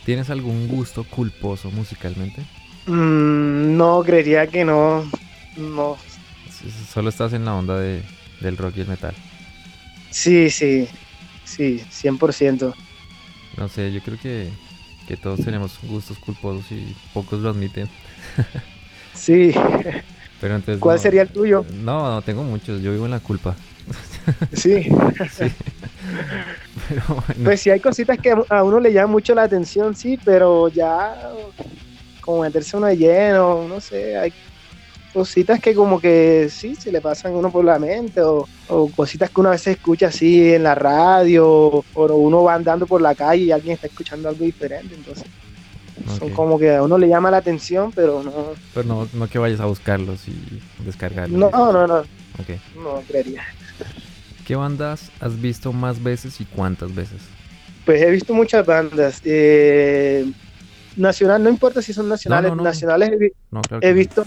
¿Tienes 0.05 0.31
algún 0.31 0.69
gusto 0.69 1.05
culposo 1.05 1.71
musicalmente? 1.71 2.43
Mm, 2.87 3.77
no, 3.77 4.03
creería 4.03 4.47
que 4.47 4.65
no. 4.65 5.05
No. 5.57 5.97
Solo 6.93 7.09
estás 7.09 7.33
en 7.33 7.45
la 7.45 7.55
onda 7.55 7.79
de, 7.79 8.03
del 8.41 8.57
rock 8.57 8.77
y 8.77 8.81
el 8.83 8.89
metal. 8.89 9.15
Sí, 10.11 10.51
sí, 10.51 10.89
sí, 11.45 11.83
100%. 11.91 12.75
No 13.57 13.69
sé, 13.69 13.93
yo 13.93 14.01
creo 14.01 14.19
que 14.19 14.51
que 15.07 15.17
todos 15.17 15.41
tenemos 15.45 15.79
gustos 15.83 16.19
culposos 16.19 16.71
y 16.71 16.97
pocos 17.13 17.41
lo 17.41 17.51
admiten. 17.51 17.89
sí. 19.15 19.53
Pero 20.41 20.57
entonces, 20.57 20.81
¿Cuál 20.81 20.99
sería 20.99 21.23
el 21.23 21.29
tuyo? 21.29 21.65
No, 21.73 22.11
no, 22.11 22.23
tengo 22.23 22.43
muchos. 22.43 22.83
Yo 22.83 22.93
vivo 22.93 23.05
en 23.05 23.13
la 23.13 23.21
culpa. 23.21 23.55
Sí. 24.55 24.89
Pues 27.45 27.61
sí, 27.61 27.69
hay 27.69 27.81
cositas 27.81 28.19
que 28.19 28.35
a 28.49 28.63
uno 28.63 28.81
le 28.81 28.91
llaman 28.93 29.11
mucho 29.11 29.35
la 29.35 29.43
atención, 29.43 29.95
sí, 29.95 30.19
pero 30.25 30.69
ya 30.69 31.31
como 32.23 32.41
meterse 32.41 32.77
uno 32.77 32.87
de 32.87 32.97
lleno, 32.97 33.67
no 33.69 33.81
sé, 33.81 34.17
hay 34.17 34.33
cositas 35.15 35.61
que 35.61 35.75
como 35.75 36.01
que 36.01 36.49
sí, 36.51 36.75
se 36.75 36.91
le 36.91 37.01
pasan 37.01 37.33
a 37.33 37.37
uno 37.37 37.51
por 37.51 37.65
la 37.65 37.79
mente 37.79 38.21
o, 38.21 38.47
cositas 38.97 39.31
que 39.31 39.41
uno 39.41 39.51
a 39.51 39.53
veces 39.53 39.77
escucha 39.77 40.09
así 40.09 40.53
en 40.53 40.65
la 40.65 40.75
radio 40.75 41.47
o, 41.47 41.85
uno 41.95 42.43
va 42.43 42.55
andando 42.55 42.87
por 42.87 43.01
la 43.01 43.15
calle 43.15 43.45
y 43.45 43.53
alguien 43.53 43.75
está 43.75 43.87
escuchando 43.87 44.29
algo 44.29 44.45
diferente, 44.45 44.95
entonces 44.95 45.25
son 46.19 46.31
como 46.31 46.59
que 46.59 46.75
a 46.75 46.83
uno 46.83 46.99
le 46.99 47.07
llama 47.07 47.31
la 47.31 47.37
atención, 47.37 47.93
pero 47.95 48.25
no... 48.25 48.33
Pero 48.75 48.87
no, 48.87 49.09
no 49.13 49.29
que 49.29 49.39
vayas 49.39 49.61
a 49.61 49.67
buscarlos 49.67 50.27
y 50.27 50.61
descargarlos. 50.85 51.39
No, 51.39 51.51
no, 51.73 51.87
no. 51.87 52.03
No, 52.75 53.01
creería. 53.07 53.45
¿Qué 54.45 54.57
bandas 54.57 55.13
has 55.21 55.41
visto 55.41 55.73
más 55.73 56.03
veces 56.03 56.41
y 56.41 56.45
cuántas 56.45 56.93
veces? 56.93 57.23
Pues 57.87 58.03
he 58.03 58.11
visto 58.11 58.35
muchas 58.35 58.67
bandas. 58.67 59.23
Eh, 59.25 60.27
nacional, 60.97 61.43
no 61.43 61.49
importa 61.49 61.83
si 61.83 61.93
son 61.93 62.09
nacionales, 62.09 62.55
nacionales 62.57 63.33
he, 63.81 63.93
visto 63.93 64.25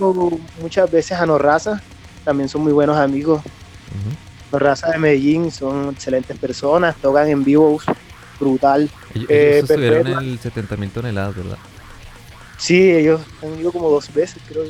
muchas 0.61 0.89
veces 0.91 1.17
a 1.17 1.25
Norraza, 1.25 1.81
también 2.23 2.49
son 2.49 2.63
muy 2.63 2.73
buenos 2.73 2.97
amigos. 2.97 3.41
Norraza 4.51 4.91
de 4.91 4.97
Medellín, 4.97 5.51
son 5.51 5.89
excelentes 5.89 6.37
personas, 6.37 6.95
tocan 6.97 7.27
en 7.27 7.43
vivo 7.43 7.79
brutal. 8.39 8.89
Ellos, 9.13 9.29
eh, 9.29 9.59
estuvieron 9.59 10.07
en 10.07 10.17
el 10.17 10.39
70 10.39 10.77
mil 10.77 10.89
toneladas, 10.89 11.35
¿verdad? 11.35 11.57
Sí, 12.57 12.91
ellos 12.91 13.21
han 13.41 13.59
ido 13.59 13.71
como 13.71 13.89
dos 13.89 14.11
veces, 14.13 14.41
creo, 14.47 14.63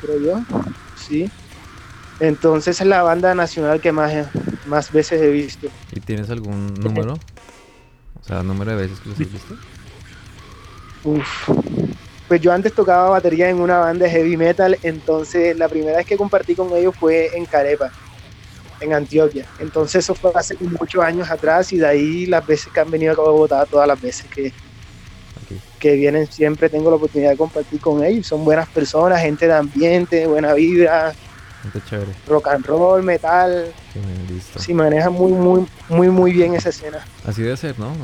creo 0.00 0.20
yo. 0.20 0.40
Sí. 0.96 1.30
Entonces 2.20 2.80
es 2.80 2.86
la 2.86 3.02
banda 3.02 3.34
nacional 3.34 3.80
que 3.80 3.92
más, 3.92 4.12
más 4.66 4.92
veces 4.92 5.20
he 5.20 5.30
visto. 5.30 5.68
¿Y 5.92 6.00
tienes 6.00 6.30
algún 6.30 6.74
número? 6.74 7.18
O 8.20 8.26
sea, 8.26 8.42
número 8.42 8.70
de 8.70 8.78
veces 8.78 9.00
que 9.00 9.10
los 9.10 9.20
has 9.20 9.30
visto. 9.30 9.54
Uf. 11.04 11.50
Pues 12.26 12.40
yo 12.40 12.52
antes 12.52 12.72
tocaba 12.72 13.10
batería 13.10 13.50
en 13.50 13.60
una 13.60 13.78
banda 13.78 14.06
de 14.06 14.10
heavy 14.10 14.36
metal, 14.36 14.78
entonces 14.82 15.56
la 15.56 15.68
primera 15.68 15.98
vez 15.98 16.06
que 16.06 16.16
compartí 16.16 16.54
con 16.54 16.74
ellos 16.74 16.94
fue 16.98 17.30
en 17.36 17.44
Carepa, 17.44 17.92
en 18.80 18.94
Antioquia. 18.94 19.46
Entonces 19.58 19.96
eso 19.96 20.14
fue 20.14 20.32
hace 20.34 20.56
muchos 20.60 21.04
años 21.04 21.30
atrás 21.30 21.72
y 21.72 21.78
de 21.78 21.86
ahí 21.86 22.26
las 22.26 22.46
veces 22.46 22.72
que 22.72 22.80
han 22.80 22.90
venido 22.90 23.12
a 23.12 23.16
Bogotá, 23.16 23.66
todas 23.66 23.86
las 23.86 24.00
veces 24.00 24.26
que, 24.26 24.52
que 25.78 25.94
vienen 25.96 26.26
siempre 26.26 26.70
tengo 26.70 26.88
la 26.88 26.96
oportunidad 26.96 27.30
de 27.30 27.36
compartir 27.36 27.80
con 27.80 28.02
ellos. 28.02 28.26
Son 28.26 28.42
buenas 28.42 28.68
personas, 28.68 29.20
gente 29.20 29.46
de 29.46 29.54
ambiente, 29.54 30.26
buena 30.26 30.54
vida, 30.54 31.14
Rock 32.26 32.48
and 32.48 32.66
roll, 32.66 33.02
metal. 33.02 33.72
Sí, 34.58 34.74
maneja 34.74 35.10
muy, 35.10 35.32
muy, 35.32 35.66
muy, 35.88 36.08
muy 36.08 36.32
bien 36.32 36.54
esa 36.54 36.68
escena. 36.68 37.04
Así 37.24 37.42
debe 37.42 37.56
ser, 37.56 37.78
¿no? 37.78 37.94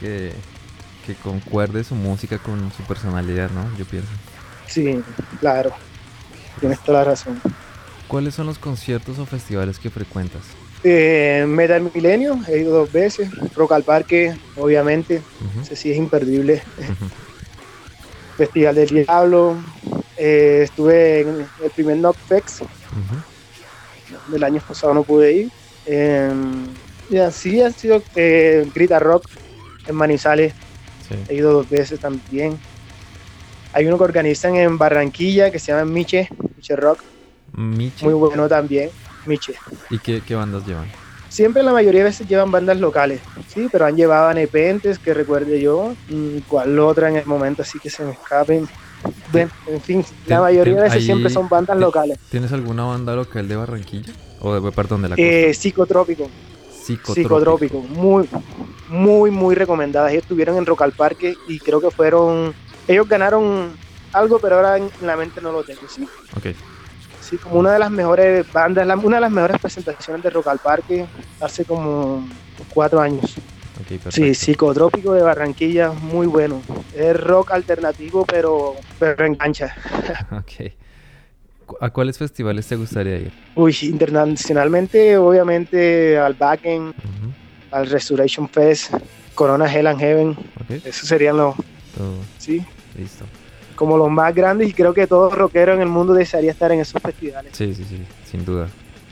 Que, 0.00 0.32
que 1.04 1.14
concuerde 1.14 1.84
su 1.84 1.94
música 1.94 2.38
con 2.38 2.72
su 2.72 2.82
personalidad, 2.84 3.50
¿no? 3.50 3.64
Yo 3.76 3.84
pienso. 3.84 4.08
Sí, 4.66 5.02
claro. 5.40 5.72
Tienes 6.60 6.80
toda 6.80 7.00
la 7.00 7.04
razón. 7.04 7.40
¿Cuáles 8.08 8.34
son 8.34 8.46
los 8.46 8.58
conciertos 8.58 9.18
o 9.18 9.26
festivales 9.26 9.78
que 9.78 9.90
frecuentas? 9.90 10.42
Eh, 10.84 11.44
Metal 11.46 11.90
Milenio, 11.94 12.38
he 12.48 12.58
ido 12.58 12.72
dos 12.72 12.92
veces. 12.92 13.30
Rock 13.54 13.72
al 13.72 13.82
Parque, 13.82 14.36
obviamente. 14.56 15.22
Ese 15.62 15.76
sí 15.76 15.90
es 15.90 15.96
imperdible. 15.96 16.62
Festival 18.36 18.74
del 18.74 18.88
Diablo. 18.88 19.56
Eh, 20.16 20.60
estuve 20.64 21.20
en 21.20 21.46
el 21.62 21.70
primer 21.70 21.96
Knockfest 21.96 22.62
del 24.28 24.44
año 24.44 24.60
pasado 24.66 24.94
no 24.94 25.02
pude 25.02 25.32
ir. 25.32 25.50
Em, 25.86 26.66
y 27.10 27.18
así 27.18 27.60
ha 27.60 27.70
sido 27.72 28.02
eh, 28.14 28.66
Grita 28.74 28.98
Rock 28.98 29.26
en 29.86 29.94
Manizales. 29.94 30.54
He 31.28 31.34
ido 31.34 31.52
dos 31.52 31.68
veces 31.68 32.00
también. 32.00 32.58
Hay 33.72 33.86
uno 33.86 33.96
que 33.96 34.04
organizan 34.04 34.56
en 34.56 34.76
Barranquilla 34.76 35.50
que 35.50 35.58
se 35.58 35.72
llama 35.72 35.84
Miche, 35.84 36.28
Miche 36.56 36.76
Rock. 36.76 37.00
Miche. 37.54 38.04
Muy 38.04 38.14
bueno 38.14 38.48
también, 38.48 38.90
Miche. 39.26 39.54
¿Y 39.90 39.98
qué, 39.98 40.34
bandas 40.34 40.66
llevan? 40.66 40.86
Siempre 41.28 41.62
la 41.62 41.72
mayoría 41.72 42.00
de 42.00 42.10
veces 42.10 42.28
llevan 42.28 42.50
bandas 42.50 42.78
locales, 42.78 43.20
sí, 43.48 43.68
pero 43.72 43.86
han 43.86 43.96
llevado 43.96 44.28
a 44.28 44.34
Nepentes, 44.34 44.98
que 44.98 45.14
recuerde 45.14 45.60
yo, 45.60 45.94
cuál 46.46 46.78
otra 46.78 47.08
en 47.08 47.16
el 47.16 47.24
momento 47.24 47.62
así 47.62 47.78
que 47.78 47.88
se 47.88 48.04
me 48.04 48.12
escapen. 48.12 48.68
Bueno, 49.32 49.50
en 49.66 49.80
fin, 49.80 50.04
la 50.26 50.40
mayoría 50.40 50.74
de 50.74 50.82
veces 50.82 51.04
siempre 51.04 51.30
son 51.30 51.48
bandas 51.48 51.78
locales. 51.78 52.18
¿Tienes 52.30 52.52
alguna 52.52 52.84
banda 52.84 53.16
local 53.16 53.48
de 53.48 53.56
Barranquilla? 53.56 54.12
O 54.40 54.60
de, 54.60 54.72
perdón, 54.72 55.02
de 55.02 55.08
la 55.08 55.14
eh, 55.16 55.54
Psicotrópico. 55.54 56.28
Psicotrópico. 56.82 57.80
Muy, 57.80 58.28
muy, 58.88 59.30
muy 59.30 59.54
recomendadas. 59.54 60.12
Ellos 60.12 60.22
estuvieron 60.22 60.56
en 60.56 60.66
Rock 60.66 60.82
al 60.82 60.92
Parque 60.92 61.36
y 61.46 61.58
creo 61.58 61.80
que 61.80 61.90
fueron. 61.90 62.54
Ellos 62.88 63.08
ganaron 63.08 63.72
algo, 64.12 64.38
pero 64.38 64.56
ahora 64.56 64.76
en 64.76 64.90
la 65.00 65.16
mente 65.16 65.40
no 65.40 65.52
lo 65.52 65.62
tengo, 65.62 65.86
sí. 65.88 66.06
Ok. 66.36 66.46
Sí, 67.20 67.38
como 67.38 67.60
una 67.60 67.72
de 67.72 67.78
las 67.78 67.90
mejores 67.90 68.50
bandas, 68.52 68.86
una 69.02 69.16
de 69.16 69.20
las 69.20 69.30
mejores 69.30 69.60
presentaciones 69.60 70.22
de 70.22 70.30
Rock 70.30 70.48
al 70.48 70.58
Parque 70.58 71.06
hace 71.40 71.64
como 71.64 72.28
cuatro 72.74 73.00
años 73.00 73.36
sí, 74.10 74.34
psicotrópico 74.34 75.12
de 75.12 75.22
Barranquilla, 75.22 75.92
muy 75.92 76.26
bueno. 76.26 76.62
Es 76.94 77.18
rock 77.18 77.52
alternativo, 77.52 78.24
pero, 78.24 78.76
pero 78.98 79.24
engancha. 79.24 79.74
ok. 80.32 80.72
¿A 81.80 81.90
cuáles 81.90 82.18
festivales 82.18 82.66
te 82.66 82.76
gustaría 82.76 83.16
ir? 83.16 83.32
Uy, 83.54 83.76
internacionalmente, 83.82 85.16
obviamente 85.16 86.18
al 86.18 86.34
Backend, 86.34 86.94
al 87.70 87.86
Resurrection 87.88 88.48
Fest, 88.48 88.94
Corona 89.34 89.72
Hell 89.72 89.86
and 89.86 90.00
Heaven. 90.00 90.36
Okay. 90.64 90.82
Esos 90.84 91.08
serían 91.08 91.36
los. 91.36 91.54
Sí. 92.38 92.64
Listo. 92.96 93.24
Como 93.74 93.96
los 93.96 94.10
más 94.10 94.34
grandes, 94.34 94.68
y 94.68 94.72
creo 94.72 94.92
que 94.94 95.06
todo 95.06 95.30
rockero 95.30 95.74
en 95.74 95.80
el 95.80 95.88
mundo 95.88 96.12
desearía 96.12 96.52
estar 96.52 96.70
en 96.72 96.80
esos 96.80 97.00
festivales. 97.00 97.52
Sí, 97.56 97.74
sí, 97.74 97.84
sí, 97.88 97.98
sin 98.30 98.44
duda. 98.44 98.68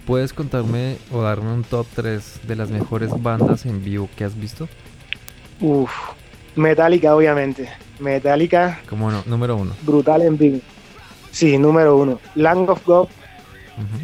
¿Puedes 0.06 0.32
contarme 0.32 0.96
o 1.12 1.22
darme 1.22 1.52
un 1.52 1.62
top 1.62 1.86
3 1.94 2.40
de 2.46 2.56
las 2.56 2.70
mejores 2.70 3.10
bandas 3.22 3.64
en 3.66 3.82
vivo 3.84 4.08
que 4.16 4.24
has 4.24 4.38
visto? 4.38 4.68
Uf, 5.60 5.90
Metallica, 6.56 7.14
obviamente. 7.14 7.68
Metallica. 7.98 8.80
Como 8.88 9.10
no, 9.10 9.22
número 9.26 9.56
uno. 9.56 9.72
Brutal 9.82 10.22
en 10.22 10.36
vivo. 10.38 10.60
Sí, 11.30 11.58
número 11.58 11.96
uno. 11.96 12.20
Land 12.34 12.70
of 12.70 12.84
God. 12.86 13.08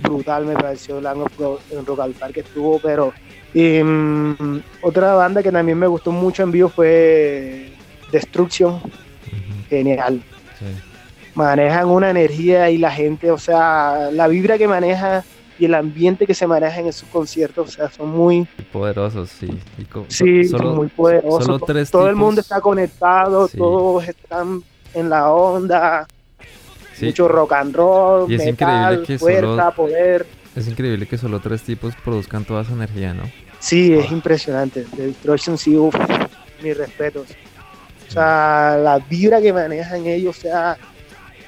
Brutal 0.02 0.46
me 0.46 0.54
pareció 0.54 1.00
Land 1.02 1.20
of 1.20 1.38
God 1.38 1.58
en 1.70 1.84
Rock 1.84 2.00
al 2.00 2.12
Parque 2.12 2.40
estuvo, 2.40 2.78
pero. 2.78 3.12
Mm, 3.54 4.58
otra 4.82 5.14
banda 5.14 5.42
que 5.42 5.50
también 5.50 5.78
me 5.78 5.86
gustó 5.86 6.12
mucho 6.12 6.42
en 6.42 6.52
vivo 6.52 6.68
fue 6.68 7.72
Destruction. 8.12 8.80
Genial. 9.68 10.22
Manejan 11.34 11.88
una 11.88 12.10
energía 12.10 12.70
y 12.70 12.78
la 12.78 12.90
gente, 12.90 13.30
o 13.30 13.38
sea, 13.38 14.10
la 14.12 14.28
vibra 14.28 14.56
que 14.56 14.68
maneja 14.68 15.24
y 15.58 15.64
el 15.66 15.74
ambiente 15.74 16.26
que 16.26 16.34
se 16.34 16.46
maneja 16.46 16.80
en 16.80 16.86
esos 16.86 17.08
conciertos, 17.08 17.68
o 17.68 17.72
sea, 17.72 17.90
son 17.90 18.10
muy 18.10 18.46
poderosos, 18.72 19.30
sí. 19.30 19.48
sí, 20.08 20.44
son 20.44 20.76
muy 20.76 20.88
poderosos. 20.88 21.60
Todo 21.90 22.08
el 22.08 22.16
mundo 22.16 22.40
está 22.40 22.60
conectado, 22.60 23.48
todos 23.48 24.06
están 24.08 24.62
en 24.94 25.10
la 25.10 25.30
onda. 25.30 26.06
Mucho 27.00 27.28
rock 27.28 27.52
and 27.52 27.74
roll, 27.74 28.32
y 28.32 28.38
metal, 28.38 29.06
fuerza, 29.18 29.70
poder. 29.72 30.26
Es 30.54 30.66
increíble 30.68 31.06
que 31.06 31.18
solo 31.18 31.40
tres 31.40 31.62
tipos 31.62 31.94
produzcan 31.96 32.44
toda 32.44 32.62
esa 32.62 32.72
energía, 32.72 33.12
¿no? 33.12 33.24
Sí, 33.58 33.92
es 33.92 34.10
impresionante. 34.10 34.86
The 34.96 35.08
Destruction, 35.08 35.58
sí, 35.58 35.76
uf, 35.76 35.94
mis 36.62 36.76
respetos. 36.76 37.28
O 38.08 38.10
sea, 38.10 38.78
la 38.82 38.98
vibra 38.98 39.40
que 39.40 39.52
manejan 39.52 40.06
ellos, 40.06 40.38
o 40.38 40.40
sea, 40.40 40.78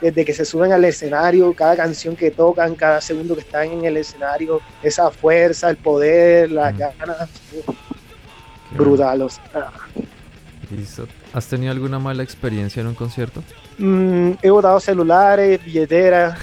desde 0.01 0.25
que 0.25 0.33
se 0.33 0.45
suben 0.45 0.73
al 0.73 0.85
escenario, 0.85 1.53
cada 1.55 1.77
canción 1.77 2.17
que 2.17 2.31
tocan, 2.31 2.75
cada 2.75 3.01
segundo 3.01 3.35
que 3.35 3.41
están 3.41 3.69
en 3.69 3.85
el 3.85 3.97
escenario, 3.97 4.61
esa 4.83 5.11
fuerza, 5.11 5.71
el 5.71 5.77
poder, 5.77 6.51
las 6.51 6.77
ganas, 6.77 7.29
brutal. 8.73 9.27
¿Has 11.33 11.47
tenido 11.47 11.73
alguna 11.73 11.99
mala 11.99 12.23
experiencia 12.23 12.81
en 12.81 12.89
un 12.89 12.95
concierto? 12.95 13.43
Mm, 13.79 14.33
he 14.43 14.51
botado 14.51 14.81
celulares, 14.81 15.65
billeteras, 15.65 16.39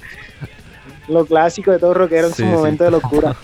lo 1.08 1.24
clásico 1.24 1.70
de 1.70 1.78
todo 1.78 1.94
rockero 1.94 2.28
en 2.28 2.34
su 2.34 2.44
momento 2.44 2.84
de 2.84 2.90
locura. 2.90 3.34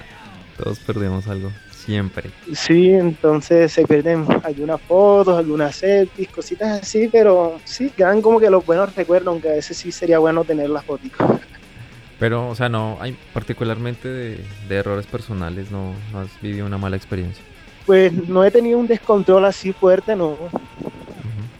Todos 0.56 0.78
perdemos 0.80 1.26
algo. 1.26 1.50
Siempre. 1.70 2.30
Sí, 2.54 2.90
entonces 2.90 3.72
se 3.72 3.84
pierden 3.84 4.26
algunas 4.44 4.80
fotos, 4.82 5.38
algunas 5.38 5.74
selfies, 5.74 6.28
cositas 6.28 6.82
así, 6.82 7.08
pero 7.08 7.58
sí, 7.64 7.90
quedan 7.90 8.20
como 8.20 8.38
que 8.38 8.50
los 8.50 8.64
buenos 8.64 8.94
recuerdos, 8.94 9.28
aunque 9.28 9.48
a 9.48 9.52
veces 9.54 9.78
sí 9.78 9.90
sería 9.90 10.18
bueno 10.18 10.44
tener 10.44 10.68
las 10.68 10.84
fotos. 10.84 11.10
Pero, 12.20 12.50
o 12.50 12.54
sea, 12.54 12.68
no, 12.68 12.98
hay 13.00 13.16
particularmente 13.32 14.08
de, 14.08 14.44
errores 14.68 15.06
personales, 15.06 15.70
no, 15.70 15.94
has 16.14 16.28
vivido 16.42 16.66
una 16.66 16.76
mala 16.76 16.96
experiencia. 16.96 17.42
Pues 17.86 18.12
no 18.12 18.44
he 18.44 18.50
tenido 18.50 18.78
un 18.78 18.86
descontrol 18.86 19.46
así 19.46 19.72
fuerte, 19.72 20.14
no. 20.14 20.36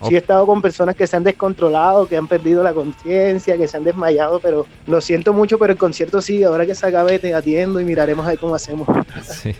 Sí 0.08 0.14
he 0.14 0.18
estado 0.18 0.46
con 0.46 0.62
personas 0.62 0.96
que 0.96 1.06
se 1.06 1.16
han 1.16 1.24
descontrolado, 1.24 2.06
que 2.06 2.16
han 2.16 2.26
perdido 2.26 2.62
la 2.62 2.72
conciencia, 2.72 3.56
que 3.56 3.68
se 3.68 3.76
han 3.76 3.84
desmayado, 3.84 4.40
pero 4.40 4.66
lo 4.86 5.00
siento 5.00 5.32
mucho, 5.32 5.58
pero 5.58 5.72
el 5.72 5.78
concierto 5.78 6.22
sí, 6.22 6.42
ahora 6.42 6.64
que 6.64 6.74
se 6.74 6.86
acabe 6.86 7.18
te 7.18 7.34
atiendo 7.34 7.80
y 7.80 7.84
miraremos 7.84 8.26
ahí 8.26 8.36
cómo 8.36 8.54
hacemos. 8.54 8.88
Sí. 9.22 9.54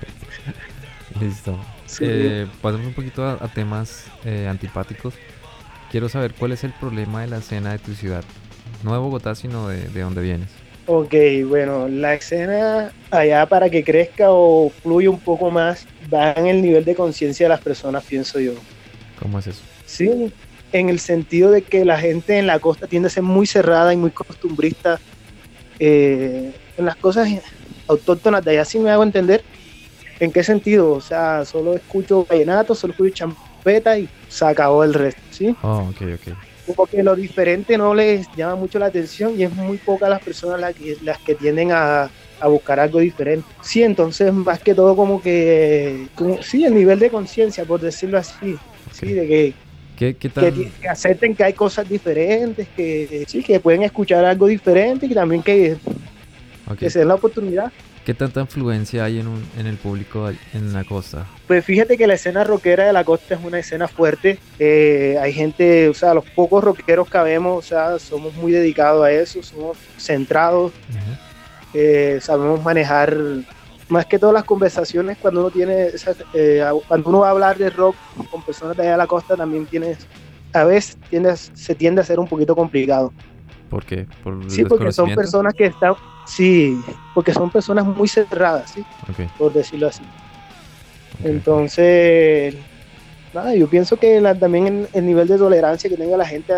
Listo. 1.21 1.59
Eh, 2.01 2.47
pasemos 2.63 2.87
un 2.87 2.95
poquito 2.95 3.27
a, 3.27 3.49
temas 3.49 4.07
eh, 4.25 4.47
antipáticos. 4.49 5.15
Quiero 5.91 6.09
saber 6.09 6.33
cuál 6.35 6.53
es 6.53 6.65
el 6.65 6.73
problema 6.73 7.21
de 7.23 7.27
la 7.27 7.39
escena 7.39 7.73
de 7.73 7.79
tu 7.79 7.93
ciudad. 7.95 8.25
No 8.83 8.93
de 8.93 8.99
Bogotá, 8.99 9.35
sino 9.35 9.69
de, 9.69 9.89
de 9.89 10.01
dónde 10.01 10.23
vienes. 10.23 10.49
Ok, 10.87 11.15
bueno, 11.47 11.89
la 11.89 12.15
escena 12.15 12.93
allá 13.11 13.47
para 13.47 13.69
que 13.69 13.85
crezca 13.85 14.31
o 14.31 14.71
fluya 14.83 15.11
un 15.11 15.21
poco 15.21 15.51
más 15.51 15.87
va 16.13 16.33
en 16.33 16.47
el 16.47 16.63
nivel 16.63 16.85
de 16.85 16.95
conciencia 16.95 17.45
de 17.45 17.51
las 17.51 17.61
personas, 17.61 18.05
pienso 18.05 18.41
yo. 18.41 18.55
¿Cómo 19.21 19.39
es 19.39 19.49
eso? 19.49 19.63
Sí, 19.91 20.33
en 20.73 20.89
el 20.89 21.01
sentido 21.01 21.51
de 21.51 21.63
que 21.63 21.85
la 21.85 21.99
gente 21.99 22.39
en 22.39 22.47
la 22.47 22.59
costa 22.59 22.87
tiende 22.87 23.09
a 23.09 23.11
ser 23.11 23.23
muy 23.23 23.47
cerrada 23.47 23.93
y 23.93 23.97
muy 23.97 24.11
costumbrista 24.11 25.01
eh, 25.79 26.53
en 26.77 26.85
las 26.85 26.97
cosas 26.97 27.29
autóctonas 27.89 28.45
de 28.45 28.53
allá, 28.53 28.65
sí 28.65 28.79
me 28.79 28.91
hago 28.91 29.03
entender. 29.03 29.43
¿En 30.21 30.31
qué 30.31 30.45
sentido? 30.45 30.93
O 30.93 31.01
sea, 31.01 31.45
solo 31.45 31.75
escucho 31.75 32.27
vallenato, 32.29 32.75
solo 32.75 32.93
escucho 32.93 33.15
champeta 33.15 33.99
y 33.99 34.09
se 34.29 34.45
acabó 34.45 34.85
el 34.85 34.95
resto, 34.95 35.23
¿sí? 35.31 35.57
Oh, 35.63 35.91
ok, 35.91 36.03
ok 36.15 36.37
porque 36.75 37.03
lo 37.03 37.15
diferente 37.17 37.77
no 37.79 37.95
les 37.95 38.27
llama 38.37 38.57
mucho 38.57 38.79
la 38.79 38.87
atención 38.87 39.39
y 39.39 39.45
es 39.45 39.53
muy 39.53 39.79
pocas 39.79 40.09
las 40.09 40.23
personas 40.23 40.61
las 40.61 40.75
que, 40.75 40.97
las 41.03 41.19
que 41.19 41.35
tienden 41.35 41.73
a, 41.73 42.11
buscar 42.43 42.81
algo 42.81 43.01
diferente. 43.01 43.47
Sí, 43.61 43.83
entonces 43.83 44.33
más 44.33 44.61
que 44.61 44.75
todo 44.75 44.97
como 44.97 45.21
que, 45.21 46.09
sí, 46.41 46.65
el 46.65 46.75
nivel 46.75 46.99
de 46.99 47.11
conciencia, 47.11 47.67
por 47.67 47.81
decirlo 47.81 48.17
así, 48.17 48.57
sí, 48.93 49.13
de 49.13 49.29
que, 49.29 49.55
que, 50.01 50.33
acepten 50.89 51.35
que 51.35 51.45
hay 51.45 51.53
cosas 51.53 51.89
diferentes, 51.89 52.67
que 52.75 53.25
sí, 53.29 53.43
que 53.43 53.61
pueden 53.61 53.83
escuchar 53.83 54.25
algo 54.25 54.47
diferente 54.47 55.07
y 55.07 55.15
también 55.15 55.43
que, 55.43 55.77
que 56.79 56.89
se 56.89 57.01
den 57.01 57.09
la 57.09 57.15
oportunidad. 57.15 57.71
¿Qué 58.05 58.15
tanta 58.15 58.41
influencia 58.41 59.05
hay 59.05 59.21
en, 59.21 59.29
un, 59.29 59.45
en 59.59 59.67
el 59.67 59.77
público 59.77 60.31
en 60.55 60.73
la 60.73 60.85
costa? 60.85 61.27
Pues 61.47 61.63
fíjate 61.65 61.99
que 61.99 62.07
la 62.07 62.15
escena 62.15 62.45
rockera 62.45 62.87
de 62.87 62.95
la 62.95 63.05
costa 63.05 63.35
es 63.35 63.41
una 63.45 63.59
escena 63.59 63.89
fuerte. 63.89 64.39
Eh, 64.59 65.19
hay 65.21 65.35
gente, 65.35 65.91
o 65.91 65.95
sea, 65.95 66.15
los 66.15 66.25
pocos 66.25 66.65
rockeros 66.65 67.11
que 67.11 67.19
vemos, 67.19 67.59
o 67.59 67.69
sea, 67.69 67.99
somos 67.99 68.35
muy 68.35 68.53
dedicados 68.53 69.05
a 69.05 69.13
eso, 69.13 69.43
somos 69.43 69.77
centrados, 69.99 70.73
eh, 71.75 72.19
sabemos 72.23 72.65
manejar 72.65 73.15
más 73.91 74.07
que 74.07 74.19
todas 74.19 74.33
las 74.33 74.45
conversaciones 74.45 75.19
cuando 75.19 75.41
uno 75.41 75.51
tiene, 75.51 75.89
eh, 76.35 76.65
cuando 76.87 77.09
uno 77.11 77.19
va 77.21 77.29
a 77.29 77.31
hablar 77.33 77.59
de 77.59 77.71
rock 77.71 77.97
con 78.31 78.43
personas 78.43 78.77
de 78.77 78.85
allá 78.85 78.93
de 78.93 78.99
la 78.99 79.07
costa, 79.07 79.37
también 79.37 79.67
tienes, 79.67 80.07
a 80.53 80.65
veces 80.65 80.97
tiende, 81.11 81.37
se 81.37 81.75
tiende 81.75 82.01
a 82.01 82.05
ser 82.05 82.19
un 82.21 82.29
poquito 82.29 82.55
complicado. 82.55 83.13
¿Por 83.69 83.85
qué? 83.85 84.07
¿Por 84.23 84.51
sí, 84.51 84.65
porque 84.65 84.93
son 84.93 85.15
personas 85.15 85.55
que 85.55 85.67
están, 85.67 85.95
sí, 86.27 86.81
porque 87.15 87.33
son 87.33 87.51
personas 87.51 87.85
muy 87.85 88.09
cerradas, 88.09 88.73
¿sí? 88.73 88.85
Por 89.37 89.53
decirlo 89.53 89.89
así. 89.89 90.03
Entonces, 91.23 92.55
nada, 93.35 93.55
yo 93.55 93.69
pienso 93.69 93.97
que 93.97 94.21
también 94.39 94.89
el, 94.93 95.07
nivel 95.07 95.29
de 95.29 95.37
tolerancia 95.37 95.91
que 95.91 95.97
tenga 95.97 96.17
la 96.17 96.27
gente 96.27 96.53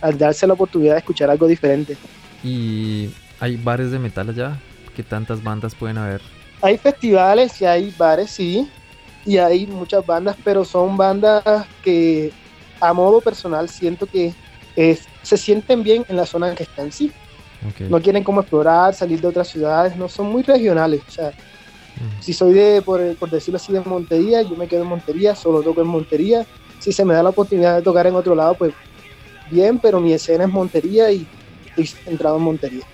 al 0.00 0.18
darse 0.18 0.46
la 0.46 0.52
oportunidad 0.52 0.92
de 0.92 0.98
escuchar 0.98 1.30
algo 1.30 1.46
diferente. 1.46 1.96
¿Y 2.42 3.10
hay 3.40 3.56
bares 3.56 3.90
de 3.90 3.98
metal 3.98 4.28
allá? 4.28 4.58
¿Qué 4.94 5.02
tantas 5.02 5.42
bandas 5.42 5.74
pueden 5.74 5.98
haber? 5.98 6.22
Hay 6.62 6.78
festivales 6.78 7.60
y 7.60 7.64
hay 7.64 7.92
bares, 7.98 8.30
sí, 8.30 8.70
y 9.24 9.38
hay 9.38 9.66
muchas 9.66 10.04
bandas, 10.06 10.36
pero 10.44 10.64
son 10.64 10.96
bandas 10.96 11.42
que 11.82 12.32
a 12.80 12.92
modo 12.92 13.20
personal 13.20 13.68
siento 13.68 14.06
que 14.06 14.32
se 15.22 15.36
sienten 15.36 15.82
bien 15.82 16.04
en 16.08 16.16
la 16.16 16.26
zona 16.26 16.48
en 16.48 16.54
que 16.54 16.62
están, 16.62 16.92
sí. 16.92 17.12
No 17.88 18.00
quieren 18.00 18.22
como 18.22 18.40
explorar, 18.40 18.94
salir 18.94 19.20
de 19.20 19.28
otras 19.28 19.48
ciudades, 19.48 19.96
no 19.96 20.08
son 20.08 20.30
muy 20.30 20.42
regionales. 20.42 21.02
O 21.06 21.10
sea, 21.10 21.32
si 22.20 22.32
soy 22.32 22.52
de, 22.52 22.82
por, 22.82 23.00
decirlo 23.30 23.56
así, 23.56 23.72
de 23.72 23.80
Montería, 23.80 24.42
yo 24.42 24.56
me 24.56 24.68
quedo 24.68 24.82
en 24.82 24.88
Montería, 24.88 25.34
solo 25.34 25.62
toco 25.62 25.80
en 25.80 25.88
Montería. 25.88 26.46
Si 26.78 26.92
se 26.92 27.04
me 27.04 27.14
da 27.14 27.22
la 27.22 27.30
oportunidad 27.30 27.76
de 27.76 27.82
tocar 27.82 28.06
en 28.06 28.14
otro 28.14 28.34
lado, 28.34 28.54
pues 28.54 28.72
bien, 29.50 29.78
pero 29.78 30.00
mi 30.00 30.12
escena 30.12 30.44
es 30.44 30.50
Montería 30.50 31.10
y 31.10 31.26
estoy 31.64 31.86
centrado 31.86 32.36
en 32.36 32.42
Montería. 32.42 32.84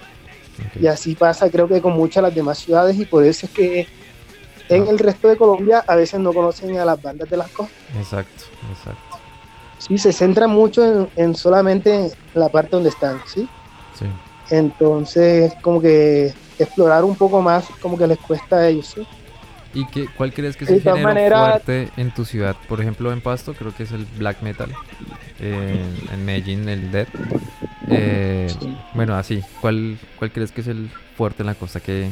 Y 0.80 0.86
así 0.86 1.14
pasa, 1.14 1.50
creo 1.50 1.68
que 1.68 1.80
con 1.80 1.92
muchas 1.94 2.22
las 2.22 2.34
demás 2.34 2.58
ciudades, 2.58 2.98
y 2.98 3.04
por 3.04 3.24
eso 3.24 3.46
es 3.46 3.52
que 3.52 3.86
en 4.68 4.86
el 4.86 4.98
resto 4.98 5.28
de 5.28 5.36
Colombia 5.36 5.84
a 5.86 5.96
veces 5.96 6.20
no 6.20 6.32
conocen 6.32 6.78
a 6.78 6.84
las 6.84 7.00
bandas 7.00 7.28
de 7.28 7.36
las 7.36 7.50
costas. 7.50 7.76
Exacto, 7.98 8.44
exacto. 8.70 9.18
Sí, 9.78 9.98
se 9.98 10.12
centra 10.12 10.46
mucho 10.46 11.08
en, 11.16 11.34
solamente 11.34 12.12
la 12.34 12.48
parte 12.48 12.70
donde 12.72 12.90
están, 12.90 13.20
¿sí? 13.26 13.48
Sí. 13.98 14.06
Entonces, 14.50 15.52
como 15.62 15.80
que 15.80 16.32
explorar 16.58 17.04
un 17.04 17.16
poco 17.16 17.40
más, 17.40 17.66
como 17.80 17.96
que 17.96 18.06
les 18.06 18.18
cuesta 18.18 18.58
a 18.58 18.68
ellos, 18.68 18.92
¿sí? 18.94 19.06
¿Y 19.72 19.86
qué, 19.86 20.08
cuál 20.16 20.32
crees 20.32 20.56
que 20.56 20.64
es 20.64 20.70
el 20.70 20.82
género 20.82 21.38
fuerte 21.38 21.88
en 21.96 22.12
tu 22.12 22.24
ciudad? 22.24 22.56
Por 22.68 22.80
ejemplo, 22.80 23.12
en 23.12 23.20
Pasto 23.20 23.54
creo 23.54 23.74
que 23.74 23.84
es 23.84 23.92
el 23.92 24.04
black 24.18 24.42
metal. 24.42 24.72
Eh, 25.38 25.80
en 26.12 26.24
Medellín 26.24 26.68
el 26.68 26.90
death. 26.90 27.08
Eh, 27.90 28.48
bueno, 28.94 29.14
así. 29.14 29.42
¿Cuál, 29.60 29.98
¿Cuál 30.18 30.32
crees 30.32 30.52
que 30.52 30.60
es 30.60 30.68
el 30.68 30.88
fuerte 31.16 31.42
en 31.42 31.46
la 31.46 31.54
costa? 31.54 31.80
¿Qué, 31.80 32.10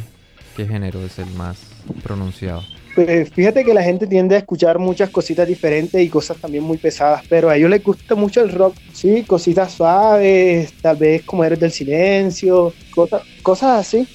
¿Qué 0.57 0.67
género 0.67 1.05
es 1.05 1.19
el 1.19 1.33
más 1.35 1.59
pronunciado? 2.03 2.63
Pues 2.95 3.31
fíjate 3.31 3.65
que 3.65 3.73
la 3.73 3.83
gente 3.83 4.09
tiende 4.09 4.35
a 4.35 4.39
escuchar 4.39 4.79
muchas 4.81 5.11
cositas 5.11 5.47
diferentes 5.47 6.01
y 6.01 6.09
cosas 6.09 6.37
también 6.39 6.65
muy 6.65 6.79
pesadas, 6.79 7.23
pero 7.29 7.49
a 7.49 7.57
ellos 7.57 7.71
les 7.71 7.83
gusta 7.83 8.17
mucho 8.17 8.43
el 8.43 8.51
rock, 8.51 8.75
sí, 8.93 9.23
cositas 9.23 9.73
suaves, 9.73 10.73
tal 10.83 10.97
vez 10.97 11.23
como 11.23 11.45
eres 11.45 11.61
del 11.61 11.71
silencio, 11.71 12.75
cosas, 12.91 13.23
cosas 13.43 13.87
así. 13.87 14.09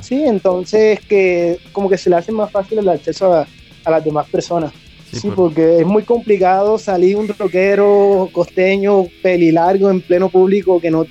Sí, 0.00 0.24
entonces 0.24 1.00
que 1.08 1.58
como 1.72 1.90
que 1.90 1.98
se 1.98 2.08
le 2.08 2.16
hace 2.16 2.32
más 2.32 2.50
fácil 2.50 2.78
el 2.78 2.88
acceso 2.88 3.34
a, 3.34 3.46
las 3.90 4.04
demás 4.04 4.28
personas. 4.28 4.72
Sí, 5.12 5.30
porque 5.34 5.80
es 5.80 5.86
muy 5.86 6.02
complicado 6.02 6.78
salir 6.78 7.16
un 7.16 7.28
rockero 7.28 8.28
costeño, 8.32 9.06
pelilargo 9.22 9.90
en 9.90 10.00
pleno 10.00 10.28
público 10.28 10.80
que 10.80 10.90
no 10.90 11.06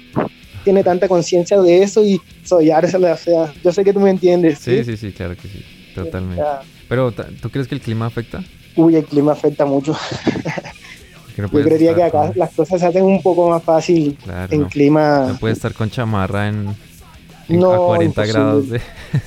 tiene 0.64 0.84
tanta 0.84 1.08
conciencia 1.08 1.60
de 1.62 1.82
eso 1.82 2.04
y 2.04 2.22
sollarse, 2.44 2.98
o 2.98 3.18
sea, 3.18 3.54
yo 3.64 3.72
sé 3.72 3.84
que 3.84 3.94
tú 3.94 4.00
me 4.00 4.10
entiendes. 4.10 4.60
Sí, 4.60 4.84
sí, 4.84 4.98
sí, 4.98 5.12
claro 5.12 5.36
que 5.36 5.48
sí, 5.48 5.64
totalmente. 5.96 6.44
Pero, 6.88 7.12
¿tú 7.12 7.50
crees 7.50 7.68
que 7.68 7.76
el 7.76 7.82
clima 7.82 8.06
afecta? 8.06 8.44
Uy, 8.76 8.96
el 8.96 9.06
clima 9.06 9.32
afecta 9.32 9.66
mucho. 9.66 9.98
Yo 11.38 11.48
creería 11.50 11.94
que 11.94 12.04
acá 12.04 12.32
las 12.36 12.52
cosas 12.54 12.80
se 12.80 12.88
hacen 12.88 13.04
un 13.04 13.22
poco 13.22 13.50
más 13.50 13.62
fácil 13.62 14.18
en 14.50 14.66
clima. 14.66 15.28
No 15.30 15.38
puede 15.38 15.54
estar 15.54 15.72
con 15.74 15.90
chamarra 15.90 16.48
en, 16.48 16.70
a 16.70 17.78
40 17.78 18.26
grados. 18.26 18.66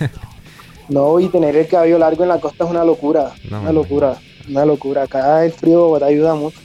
no, 0.89 1.21
y 1.21 1.29
tener 1.29 1.57
el 1.57 1.69
cabello 1.69 1.99
largo 1.99 2.25
en 2.25 2.31
la 2.31 2.41
costa 2.41 2.65
es 2.65 2.71
una 2.71 2.85
locura. 2.85 3.33
una 3.49 3.73
locura, 3.73 4.19
una 4.49 4.65
locura. 4.65 5.05
Acá 5.05 5.45
el 5.45 5.53
frío 5.53 5.97
te 5.99 6.05
ayuda 6.05 6.35
mucho. 6.35 6.59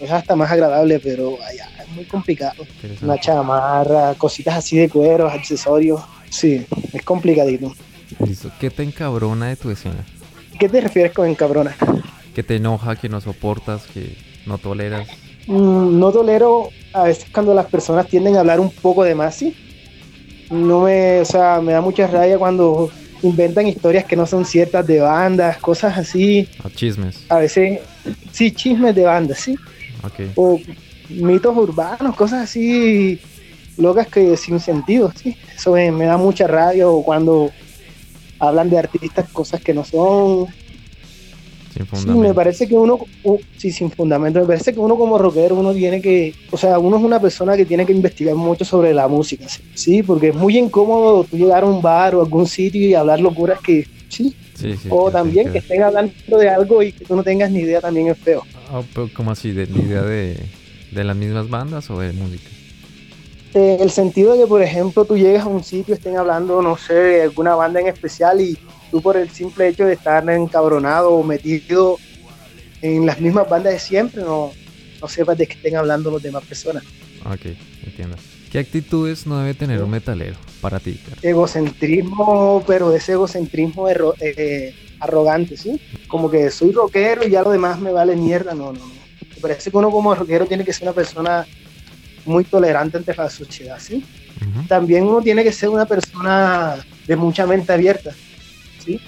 Es 0.00 0.10
hasta 0.10 0.36
más 0.36 0.50
agradable, 0.50 1.00
pero 1.00 1.38
allá 1.42 1.68
es 1.80 1.88
muy 1.90 2.04
complicado. 2.04 2.64
Una 3.02 3.18
chamarra, 3.18 4.14
cositas 4.14 4.56
así 4.56 4.76
de 4.76 4.88
cueros, 4.88 5.32
accesorios. 5.32 6.00
Sí, 6.28 6.66
es 6.92 7.02
complicadito. 7.02 7.72
¿Qué 8.60 8.70
te 8.70 8.82
encabrona 8.82 9.48
de 9.48 9.56
tu 9.56 9.70
escena? 9.70 10.04
¿Qué 10.58 10.68
te 10.68 10.80
refieres 10.80 11.12
con 11.12 11.28
encabrona? 11.28 11.74
Que 12.34 12.42
te 12.42 12.56
enoja, 12.56 12.96
que 12.96 13.08
no 13.08 13.20
soportas, 13.20 13.86
que 13.86 14.16
no 14.46 14.58
toleras. 14.58 15.08
Mm, 15.46 15.98
no 15.98 16.12
tolero 16.12 16.70
a 16.92 17.04
veces 17.04 17.26
cuando 17.32 17.54
las 17.54 17.66
personas 17.66 18.06
tienden 18.06 18.36
a 18.36 18.40
hablar 18.40 18.60
un 18.60 18.70
poco 18.70 19.04
de 19.04 19.14
más, 19.14 19.34
sí. 19.34 19.54
No 20.50 20.82
me, 20.82 21.20
o 21.20 21.24
sea, 21.24 21.60
me 21.60 21.72
da 21.72 21.80
mucha 21.80 22.06
rabia 22.06 22.38
cuando 22.38 22.90
inventan 23.26 23.66
historias 23.66 24.04
que 24.04 24.16
no 24.16 24.26
son 24.26 24.44
ciertas 24.44 24.86
de 24.86 25.00
bandas, 25.00 25.58
cosas 25.58 25.96
así. 25.98 26.48
O 26.64 26.68
chismes. 26.68 27.24
A 27.28 27.38
veces, 27.38 27.80
sí, 28.32 28.50
chismes 28.50 28.94
de 28.94 29.04
bandas, 29.04 29.38
sí. 29.38 29.56
Okay. 30.02 30.32
O 30.36 30.60
mitos 31.08 31.56
urbanos, 31.56 32.14
cosas 32.16 32.44
así 32.44 33.20
locas 33.76 34.06
que 34.08 34.36
sin 34.36 34.60
sentido, 34.60 35.12
sí. 35.14 35.36
Eso 35.54 35.72
me, 35.72 35.90
me 35.90 36.06
da 36.06 36.16
mucha 36.16 36.46
rabia 36.46 36.88
o 36.88 37.02
cuando 37.02 37.50
hablan 38.38 38.70
de 38.70 38.78
artistas 38.78 39.28
cosas 39.30 39.60
que 39.60 39.74
no 39.74 39.84
son. 39.84 40.46
Sin 41.76 41.86
fundamento. 41.86 42.22
Sí, 42.22 42.28
me 42.28 42.34
parece 42.34 42.66
que 42.66 42.74
uno, 42.74 42.98
sí, 43.56 43.70
sin 43.70 43.90
fundamento, 43.90 44.40
me 44.40 44.46
parece 44.46 44.72
que 44.72 44.80
uno 44.80 44.96
como 44.96 45.18
rockero, 45.18 45.56
uno 45.56 45.74
tiene 45.74 46.00
que, 46.00 46.34
o 46.50 46.56
sea, 46.56 46.78
uno 46.78 46.96
es 46.96 47.02
una 47.02 47.20
persona 47.20 47.56
que 47.56 47.66
tiene 47.66 47.84
que 47.84 47.92
investigar 47.92 48.34
mucho 48.34 48.64
sobre 48.64 48.94
la 48.94 49.08
música, 49.08 49.46
sí, 49.74 50.02
porque 50.02 50.28
es 50.28 50.34
muy 50.34 50.56
incómodo 50.56 51.24
tú 51.24 51.36
llegar 51.36 51.64
a 51.64 51.66
un 51.66 51.82
bar 51.82 52.14
o 52.14 52.22
algún 52.22 52.46
sitio 52.46 52.80
y 52.80 52.94
hablar 52.94 53.20
locuras 53.20 53.60
que, 53.60 53.86
sí, 54.08 54.34
sí, 54.54 54.74
o 54.88 55.10
también 55.10 55.52
que, 55.52 55.58
estén 55.58 55.82
hablando 55.82 56.38
de 56.38 56.48
algo 56.48 56.82
y 56.82 56.92
que 56.92 57.04
tú 57.04 57.14
no 57.14 57.22
tengas 57.22 57.50
ni 57.50 57.60
idea 57.60 57.80
también 57.80 58.08
es 58.08 58.18
feo. 58.18 58.42
Oh, 58.72 58.82
¿Cómo 59.14 59.32
así? 59.32 59.52
¿De, 59.52 59.66
¿Ni 59.66 59.80
idea 59.80 60.02
de, 60.02 60.38
de 60.92 61.04
las 61.04 61.16
mismas 61.16 61.50
bandas 61.50 61.90
o 61.90 62.00
de 62.00 62.12
música? 62.12 62.48
Este, 63.56 63.82
el 63.82 63.90
sentido 63.90 64.34
de 64.34 64.40
que, 64.40 64.46
por 64.46 64.60
ejemplo, 64.60 65.06
tú 65.06 65.16
llegas 65.16 65.44
a 65.44 65.48
un 65.48 65.64
sitio, 65.64 65.94
estén 65.94 66.18
hablando, 66.18 66.60
no 66.60 66.76
sé, 66.76 66.92
de 66.92 67.22
alguna 67.22 67.54
banda 67.54 67.80
en 67.80 67.86
especial 67.86 68.38
y 68.38 68.58
tú 68.96 69.02
por 69.02 69.16
el 69.18 69.30
simple 69.30 69.68
hecho 69.68 69.84
de 69.84 69.92
estar 69.92 70.28
encabronado 70.30 71.10
o 71.10 71.22
metido 71.22 71.98
en 72.80 73.04
las 73.04 73.20
mismas 73.20 73.48
bandas 73.48 73.74
de 73.74 73.78
siempre, 73.78 74.22
no, 74.22 74.52
no 75.00 75.08
sepas 75.08 75.36
de 75.36 75.46
qué 75.46 75.52
estén 75.52 75.76
hablando 75.76 76.10
los 76.10 76.22
demás 76.22 76.44
personas. 76.44 76.82
Ok, 77.24 77.46
entiendo. 77.84 78.16
¿Qué 78.50 78.58
actitudes 78.58 79.26
no 79.26 79.38
debe 79.38 79.52
tener 79.52 79.82
un 79.82 79.90
metalero 79.90 80.36
para 80.62 80.80
ti? 80.80 80.98
Egocentrismo, 81.20 82.64
pero 82.66 82.94
ese 82.94 83.12
egocentrismo 83.12 83.86
eh, 83.88 84.74
arrogante, 85.00 85.58
¿sí? 85.58 85.78
Como 86.08 86.30
que 86.30 86.50
soy 86.50 86.72
rockero 86.72 87.26
y 87.26 87.30
ya 87.30 87.42
lo 87.42 87.50
demás 87.50 87.78
me 87.78 87.92
vale 87.92 88.16
mierda. 88.16 88.54
No, 88.54 88.72
no, 88.72 88.78
no. 88.78 88.94
Me 89.34 89.40
parece 89.42 89.70
que 89.70 89.76
uno 89.76 89.90
como 89.90 90.14
rockero 90.14 90.46
tiene 90.46 90.64
que 90.64 90.72
ser 90.72 90.84
una 90.84 90.94
persona 90.94 91.46
muy 92.24 92.44
tolerante 92.44 92.96
ante 92.96 93.14
la 93.14 93.28
sociedad, 93.28 93.78
¿sí? 93.78 94.02
También 94.68 95.04
uno 95.04 95.20
tiene 95.22 95.42
que 95.42 95.52
ser 95.52 95.68
una 95.68 95.86
persona 95.86 96.76
de 97.06 97.16
mucha 97.16 97.46
mente 97.46 97.72
abierta, 97.72 98.12
¿sí? 98.86 99.00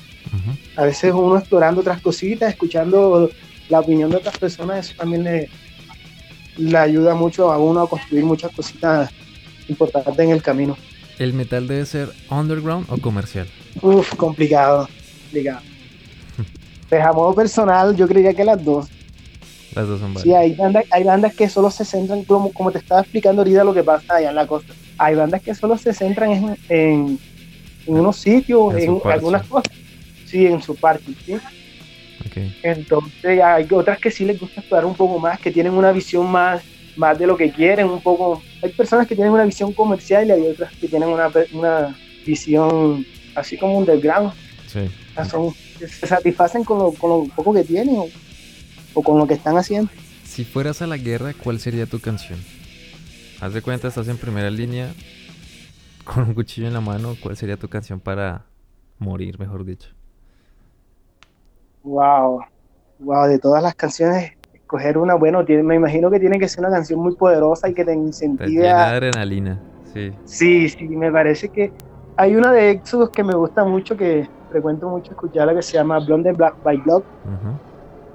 A 0.77 0.85
veces 0.85 1.12
uno 1.14 1.38
explorando 1.38 1.81
otras 1.81 2.01
cositas, 2.03 2.51
escuchando 2.51 3.31
la 3.71 3.81
opinión 3.81 4.11
de 4.11 4.19
otras 4.19 4.37
personas, 4.37 4.87
eso 4.87 4.95
también 4.99 5.25
le, 5.25 5.49
le 6.59 6.77
ayuda 6.77 7.14
mucho 7.14 7.51
a 7.51 7.59
uno 7.59 7.83
a 7.83 7.88
construir 7.88 8.25
muchas 8.25 8.53
cositas 8.53 9.11
importantes 9.69 10.19
en 10.19 10.31
el 10.31 10.43
camino. 10.43 10.77
¿El 11.19 11.33
metal 11.33 11.67
debe 11.67 11.85
ser 11.87 12.11
underground 12.31 12.87
o 12.91 12.99
comercial? 12.99 13.49
Uf, 13.83 14.14
complicado, 14.14 14.88
complicado. 15.23 15.61
pues 16.88 17.05
a 17.05 17.12
modo 17.12 17.35
personal, 17.35 17.97
yo 17.97 18.07
creería 18.07 18.35
que 18.35 18.45
las 18.45 18.62
dos. 18.62 18.88
Las 19.75 19.87
dos 19.87 20.01
son 20.01 20.14
varias. 20.14 20.23
Sí, 20.23 20.35
hay 20.35 20.55
bandas, 20.55 20.85
hay 20.91 21.05
bandas 21.05 21.35
que 21.35 21.49
solo 21.49 21.71
se 21.71 21.85
centran, 21.85 22.25
como, 22.25 22.53
como 22.53 22.71
te 22.71 22.79
estaba 22.79 23.01
explicando 23.01 23.43
ahorita 23.43 23.64
lo 23.64 23.75
que 23.75 23.83
pasa 23.83 24.17
allá 24.17 24.31
en 24.31 24.37
la 24.37 24.47
costa. 24.47 24.73
Hay 24.97 25.14
bandas 25.14 25.43
que 25.43 25.55
solo 25.55 25.77
se 25.77 25.93
centran 25.93 26.31
en, 26.31 26.57
en, 26.69 27.19
unos 27.96 28.16
sitios, 28.16 28.74
en, 28.74 29.01
algunas 29.05 29.46
cosas. 29.46 29.72
Sí, 30.27 30.46
en 30.46 30.61
su 30.62 30.74
parte, 30.77 31.12
¿sí? 31.24 31.37
Entonces 32.62 33.40
hay 33.42 33.66
otras 33.70 33.98
que 33.98 34.11
sí 34.11 34.24
les 34.24 34.38
gusta 34.38 34.61
explorar 34.61 34.85
un 34.85 34.94
poco 34.94 35.18
más, 35.18 35.40
que 35.40 35.51
tienen 35.51 35.72
una 35.72 35.92
visión 35.92 36.31
más, 36.31 36.62
más 36.96 37.18
de 37.18 37.27
lo 37.27 37.37
que 37.37 37.51
quieren, 37.51 37.88
un 37.88 38.01
poco... 38.01 38.42
Hay 38.62 38.70
personas 38.70 39.07
que 39.07 39.14
tienen 39.14 39.33
una 39.33 39.44
visión 39.44 39.72
comercial 39.72 40.29
y 40.29 40.33
hay 40.33 40.46
otras 40.46 40.72
que 40.77 40.88
tienen 40.88 41.09
una, 41.09 41.31
una 41.53 41.96
visión 42.27 43.05
así 43.35 43.57
como 43.57 43.79
underground. 43.79 44.33
Sí. 44.66 44.81
se 45.79 46.07
satisfacen 46.07 46.62
con 46.62 46.79
lo, 46.79 46.92
con 46.92 47.11
lo, 47.11 47.24
poco 47.35 47.55
que 47.55 47.64
tienen 47.64 47.96
o, 47.96 48.07
o, 48.94 49.03
con 49.03 49.18
lo 49.18 49.27
que 49.27 49.35
están 49.35 49.57
haciendo. 49.57 49.90
Si 50.24 50.44
fueras 50.44 50.83
a 50.83 50.87
la 50.87 50.98
guerra, 50.98 51.33
¿cuál 51.33 51.59
sería 51.59 51.87
tu 51.87 52.01
canción? 52.01 52.38
Haz 53.40 53.55
de 53.55 53.62
cuenta, 53.62 53.88
estás 53.88 54.09
en 54.09 54.18
primera 54.18 54.51
línea 54.51 54.92
con 56.14 56.25
un 56.25 56.35
cuchillo 56.35 56.66
en 56.66 56.75
la 56.75 56.81
mano. 56.81 57.14
¿Cuál 57.23 57.37
sería 57.37 57.57
tu 57.57 57.68
canción 57.68 58.01
para 58.01 58.47
morir, 58.99 59.38
mejor 59.38 59.64
dicho? 59.64 59.90
Wow, 61.83 62.44
wow, 62.99 63.27
de 63.29 63.38
todas 63.38 63.62
las 63.62 63.75
canciones, 63.75 64.33
escoger 64.53 64.99
una, 64.99 65.14
bueno, 65.14 65.44
tiene, 65.44 65.62
me 65.62 65.77
imagino 65.77 66.11
que 66.11 66.21
tiene 66.21 66.38
que 66.38 66.49
ser 66.49 66.64
una 66.64 66.75
canción 66.75 67.01
muy 67.01 67.14
poderosa 67.16 67.68
y 67.68 67.75
que 67.75 67.85
te 67.85 67.94
incentive 67.94 68.62
te 68.62 68.68
adrenalina, 68.68 69.61
sí. 69.92 70.12
Sí, 70.25 70.68
sí, 70.68 70.88
me 70.88 71.11
parece 71.11 71.49
que 71.49 71.73
hay 72.16 72.37
una 72.37 72.53
de 72.53 72.71
Exodus 72.73 73.11
que 73.11 73.25
me 73.25 73.35
gusta 73.35 73.64
mucho, 73.64 73.97
que 73.97 74.29
frecuento 74.49 74.88
mucho 74.88 75.12
escucharla, 75.12 75.55
que 75.55 75.62
se 75.62 75.77
llama 75.79 76.01
Blonde 76.01 76.33
Black 76.33 76.57
by 76.62 76.77
Blood. 76.79 77.05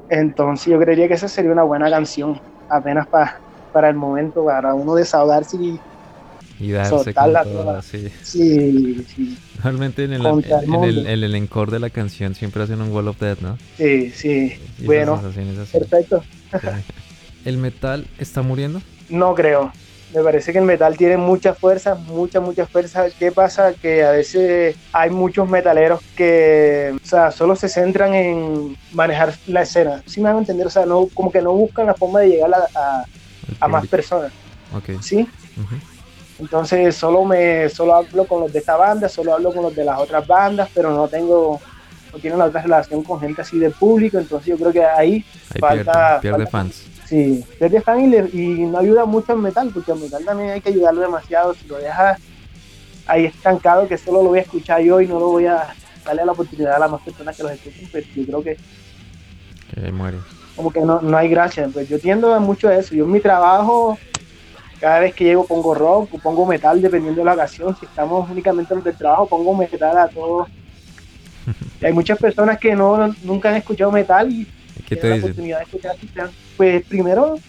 Entonces 0.09 0.71
yo 0.71 0.79
creería 0.79 1.07
que 1.07 1.15
esa 1.15 1.27
sería 1.27 1.51
una 1.51 1.63
buena 1.63 1.89
canción, 1.89 2.39
apenas 2.69 3.07
para 3.07 3.41
para 3.71 3.89
el 3.89 3.95
momento, 3.95 4.45
para 4.45 4.75
uno 4.75 4.93
desahogarse 4.93 5.57
y 5.59 5.83
y 6.59 6.71
darse 6.71 7.13
con 7.13 7.33
todo, 7.33 7.81
sí. 7.81 8.09
sí. 8.21 9.05
sí, 9.07 9.37
Normalmente 9.55 10.03
en 10.03 10.13
el, 10.13 10.25
en, 10.25 10.83
el, 11.07 11.23
el, 11.23 11.35
encore 11.35 11.71
de 11.71 11.79
la 11.79 11.89
canción 11.89 12.35
siempre 12.35 12.63
hacen 12.63 12.81
un 12.81 12.91
Wall 12.91 13.07
of 13.07 13.19
Death, 13.19 13.39
¿no? 13.39 13.57
Sí, 13.77 14.11
sí. 14.11 14.53
bueno, 14.85 15.21
perfecto. 15.71 16.23
¿El 17.45 17.57
metal 17.57 18.07
está 18.17 18.41
muriendo? 18.41 18.81
No 19.09 19.33
creo. 19.35 19.71
Me 20.13 20.21
parece 20.21 20.53
que 20.53 20.59
el 20.59 20.65
metal 20.65 20.95
tiene 20.95 21.17
mucha 21.17 21.55
fuerza, 21.55 21.95
mucha, 21.95 22.39
mucha 22.39 22.67
fuerza. 22.67 23.07
¿Qué 23.17 23.31
pasa? 23.31 23.73
Que 23.73 24.03
a 24.03 24.11
veces 24.11 24.75
hay 24.91 25.09
muchos 25.09 25.49
metaleros 25.49 26.01
que, 26.15 26.95
o 27.03 27.05
sea, 27.05 27.31
solo 27.31 27.55
se 27.55 27.67
centran 27.67 28.13
en 28.13 28.77
manejar 28.91 29.33
la 29.47 29.63
escena. 29.63 30.03
¿Sí 30.05 30.21
me 30.21 30.27
van 30.27 30.35
a 30.35 30.39
entender? 30.39 30.67
O 30.67 30.69
sea, 30.69 30.85
no, 30.85 31.07
como 31.15 31.31
que 31.31 31.41
no 31.41 31.53
buscan 31.53 31.87
la 31.87 31.95
forma 31.95 32.19
de 32.19 32.29
llegar 32.29 32.51
a, 32.53 33.05
a, 33.59 33.67
más 33.67 33.87
personas. 33.87 34.31
Okay. 34.77 34.97
¿Sí? 35.01 35.27
Entonces 36.43 36.93
solo 36.93 37.23
me 37.23 37.69
solo 37.69 37.95
hablo 37.95 38.25
con 38.25 38.41
los 38.41 38.51
de 38.51 38.59
esta 38.59 38.75
banda, 38.75 39.07
solo 39.07 39.33
hablo 39.33 39.53
con 39.53 39.63
los 39.63 39.73
de 39.73 39.85
las 39.85 39.97
otras 39.97 40.27
bandas, 40.27 40.69
pero 40.73 40.91
no 40.91 41.07
tengo 41.07 41.61
no 42.11 42.19
tiene 42.19 42.35
una 42.35 42.45
otra 42.45 42.61
relación 42.61 43.01
con 43.01 43.17
gente 43.21 43.41
así 43.41 43.57
de 43.57 43.69
público, 43.69 44.17
entonces 44.17 44.47
yo 44.49 44.57
creo 44.57 44.73
que 44.73 44.83
ahí, 44.83 45.25
falta, 45.57 46.19
pierde, 46.19 46.45
fans. 46.45 46.85
Sí, 47.05 47.45
pierde 47.57 47.79
fans 47.79 48.13
y, 48.33 48.41
y, 48.41 48.47
no 48.65 48.79
ayuda 48.79 49.05
mucho 49.05 49.31
al 49.31 49.39
metal, 49.39 49.71
porque 49.73 49.93
al 49.93 49.99
metal 49.99 50.25
también 50.25 50.49
hay 50.49 50.59
que 50.59 50.67
ayudarlo 50.67 50.99
demasiado, 50.99 51.53
si 51.53 51.65
lo 51.65 51.77
dejas 51.77 52.19
ahí 53.05 53.23
estancado 53.23 53.87
que 53.87 53.97
solo 53.97 54.21
lo 54.21 54.29
voy 54.29 54.39
a 54.39 54.41
escuchar 54.41 54.81
yo 54.81 54.99
y 54.99 55.07
no 55.07 55.17
lo 55.17 55.29
voy 55.29 55.45
a 55.45 55.73
darle 56.03 56.25
la 56.25 56.33
oportunidad 56.33 56.75
a 56.75 56.79
las 56.79 56.91
más 56.91 57.01
personas 57.03 57.37
que 57.37 57.43
los 57.43 57.53
escuchen, 57.53 57.87
pues 57.89 58.05
yo 58.13 58.25
creo 58.25 58.43
que 58.43 58.57
que 59.73 59.91
muere. 59.93 60.17
Como 60.57 60.71
que 60.71 60.81
no, 60.81 60.99
no 61.01 61.17
hay 61.17 61.29
gracia, 61.29 61.69
pues 61.71 61.87
yo 61.87 61.99
tiendo 61.99 62.37
mucho 62.41 62.67
a 62.67 62.75
eso, 62.75 62.93
yo 62.93 63.05
en 63.05 63.11
mi 63.11 63.21
trabajo 63.21 63.97
cada 64.83 64.99
vez 64.99 65.15
que 65.15 65.23
llego 65.23 65.45
pongo 65.45 65.73
rock 65.73 66.13
o 66.13 66.17
pongo 66.17 66.45
metal 66.45 66.81
dependiendo 66.81 67.21
de 67.21 67.25
la 67.25 67.35
ocasión. 67.35 67.73
Si 67.79 67.85
estamos 67.85 68.29
únicamente 68.29 68.73
en 68.73 68.81
el 68.85 68.97
trabajo, 68.97 69.27
pongo 69.27 69.55
metal 69.55 69.97
a 69.97 70.09
todos. 70.09 70.49
hay 71.81 71.93
muchas 71.93 72.19
personas 72.19 72.59
que 72.59 72.75
no 72.75 73.15
nunca 73.23 73.47
han 73.47 73.55
escuchado 73.55 73.93
metal 73.93 74.29
y 74.29 74.45
¿Qué 74.85 74.97
te 74.97 75.07
la 75.07 75.15
oportunidad 75.15 75.59
de 75.59 75.63
escuchar. 75.63 75.95
Pues 76.57 76.83
primero 76.83 77.39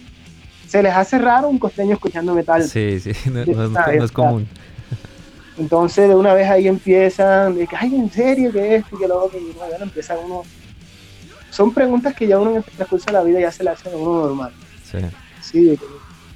se 0.65 0.81
les 0.81 0.93
hace 0.93 1.17
raro 1.17 1.49
un 1.49 1.59
costeño 1.59 1.95
escuchando 1.95 2.33
metal. 2.33 2.63
Sí, 2.63 3.01
sí, 3.01 3.11
no, 3.29 3.41
es, 3.91 4.13
común. 4.13 4.47
Entonces 5.57 6.07
de 6.07 6.15
una 6.15 6.33
vez 6.33 6.49
ahí 6.49 6.69
empiezan, 6.69 7.55
de 7.55 7.67
que, 7.67 7.75
ay, 7.75 7.95
¿en 7.95 8.09
serio 8.09 8.53
que 8.53 8.77
es? 8.77 8.85
Y 8.93 8.97
que 8.97 9.07
luego 9.09 9.29
que 9.29 9.41
bueno, 9.57 9.83
empieza 9.83 10.17
uno... 10.17 10.43
Son 11.49 11.73
preguntas 11.73 12.15
que 12.15 12.27
ya 12.27 12.39
uno 12.39 12.51
en 12.51 12.57
el 12.57 12.63
transcurso 12.63 13.07
de 13.07 13.11
la 13.11 13.23
vida 13.23 13.41
ya 13.41 13.51
se 13.51 13.61
le 13.61 13.71
hacen 13.71 13.91
a 13.91 13.97
uno 13.97 14.21
normal. 14.21 14.53
Sí. 14.89 14.99
Sí, 15.41 15.77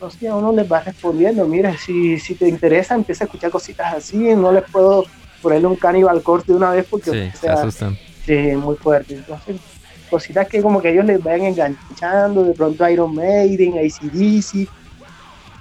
a 0.01 0.35
uno 0.35 0.51
les 0.51 0.71
va 0.71 0.81
respondiendo, 0.81 1.45
mira, 1.45 1.77
si, 1.77 2.19
si 2.19 2.35
te 2.35 2.47
interesa, 2.47 2.95
empieza 2.95 3.23
a 3.23 3.25
escuchar 3.25 3.51
cositas 3.51 3.93
así, 3.93 4.17
no 4.35 4.51
les 4.51 4.63
puedo 4.63 5.05
ponerle 5.41 5.67
un 5.67 5.75
Cannibal 5.75 6.21
corte 6.21 6.51
de 6.51 6.57
una 6.57 6.71
vez 6.71 6.85
porque 6.89 7.31
se 7.31 7.49
asustan. 7.49 7.97
Sí, 8.25 8.37
muy 8.55 8.75
fuerte. 8.75 9.15
Entonces, 9.15 9.57
cositas 10.09 10.47
que 10.47 10.61
como 10.61 10.81
que 10.81 10.91
ellos 10.91 11.05
les 11.05 11.21
vayan 11.23 11.47
enganchando, 11.47 12.43
de 12.43 12.53
pronto 12.53 12.87
Iron 12.89 13.13
Maiden, 13.13 13.73
ACDC, 13.77 14.67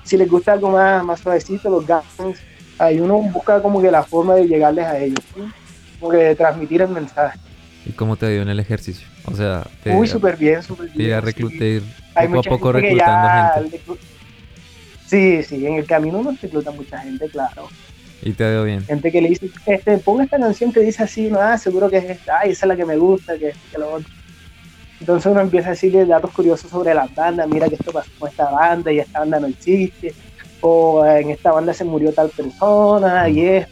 si 0.05 0.16
les 0.16 0.29
gusta 0.29 0.53
algo 0.53 0.70
más, 0.70 1.05
más 1.05 1.20
suavecito, 1.20 1.68
los 1.68 1.87
Guns, 1.87 2.38
ahí 2.79 3.01
uno 3.01 3.18
busca 3.18 3.61
como 3.61 3.83
que 3.83 3.90
la 3.90 4.03
forma 4.03 4.35
de 4.35 4.46
llegarles 4.46 4.87
a 4.87 4.98
ellos, 4.98 5.20
como 5.98 6.12
que 6.12 6.18
de 6.18 6.35
transmitir 6.35 6.83
el 6.83 6.88
mensaje. 6.88 7.38
¿Y 7.85 7.92
cómo 7.92 8.16
te 8.16 8.29
dio 8.31 8.42
en 8.42 8.48
el 8.48 8.61
ejercicio? 8.61 9.07
O 9.24 9.35
sea, 9.35 9.66
te, 9.83 9.92
muy 9.92 10.07
súper 10.07 10.37
bien, 10.37 10.62
súper 10.62 10.90
bien. 10.90 11.12
a 11.12 11.20
reclutar, 11.20 11.83
poco 12.14 12.38
a 12.38 12.42
poco 12.42 12.72
reclutando 12.72 13.55
gente. 13.55 13.81
Sí, 15.09 15.42
sí, 15.42 15.66
en 15.66 15.75
el 15.75 15.87
camino 15.87 16.23
no 16.23 16.33
se 16.35 16.42
recluta 16.42 16.71
mucha 16.71 16.99
gente, 16.99 17.29
claro. 17.31 17.68
Y 18.21 18.33
te 18.33 18.44
veo 18.44 18.64
bien. 18.64 18.85
Gente 18.85 19.11
que 19.11 19.23
le 19.23 19.31
dice, 19.31 19.51
este, 19.64 19.97
ponga 19.99 20.25
esta 20.25 20.38
canción 20.38 20.71
que 20.71 20.81
dice 20.81 21.03
así, 21.03 21.31
no, 21.31 21.40
ah, 21.40 21.57
seguro 21.57 21.88
que 21.88 21.97
es 21.97 22.05
esta, 22.05 22.40
ay, 22.40 22.51
esa 22.51 22.66
es 22.66 22.68
la 22.68 22.77
que 22.77 22.85
me 22.85 22.97
gusta, 22.99 23.38
que, 23.38 23.55
que 23.71 23.79
lo 23.79 23.94
otro. 23.94 24.09
Entonces 25.01 25.31
uno 25.31 25.40
empieza 25.40 25.68
a 25.68 25.71
decirle 25.71 26.05
datos 26.05 26.31
curiosos 26.33 26.71
sobre 26.71 26.92
las 26.92 27.14
bandas, 27.14 27.49
mira 27.49 27.68
que 27.68 27.77
esto 27.77 27.90
pasó 27.90 28.11
con 28.18 28.29
esta 28.29 28.51
banda 28.51 28.92
y 28.92 28.99
esta 28.99 29.21
banda 29.21 29.40
no 29.40 29.47
existe, 29.47 30.12
o 30.61 31.07
en 31.07 31.31
esta 31.31 31.53
banda 31.53 31.73
se 31.73 31.85
murió 31.85 32.12
tal 32.12 32.29
persona 32.29 33.29
y 33.31 33.47
es. 33.47 33.66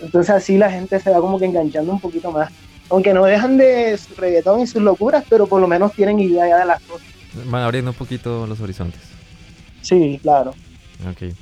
Entonces 0.00 0.34
así 0.34 0.58
la 0.58 0.70
gente 0.70 1.00
se 1.00 1.10
va 1.10 1.20
como 1.20 1.38
que 1.38 1.46
enganchando 1.46 1.92
un 1.92 2.00
poquito 2.00 2.30
más. 2.30 2.52
Aunque 2.90 3.14
no 3.14 3.24
dejan 3.24 3.56
de 3.56 3.96
su 3.96 4.14
reggaetón 4.16 4.60
y 4.60 4.66
sus 4.66 4.82
locuras, 4.82 5.24
pero 5.30 5.46
por 5.46 5.60
lo 5.60 5.68
menos 5.68 5.92
tienen 5.92 6.20
idea 6.20 6.46
ya 6.46 6.58
de 6.58 6.66
las 6.66 6.82
cosas. 6.82 7.06
Van 7.46 7.62
abriendo 7.62 7.92
un 7.92 7.96
poquito 7.96 8.46
los 8.46 8.60
horizontes. 8.60 9.00
Sí, 9.82 10.18
claro. 10.22 10.54
Ok. 11.08 11.32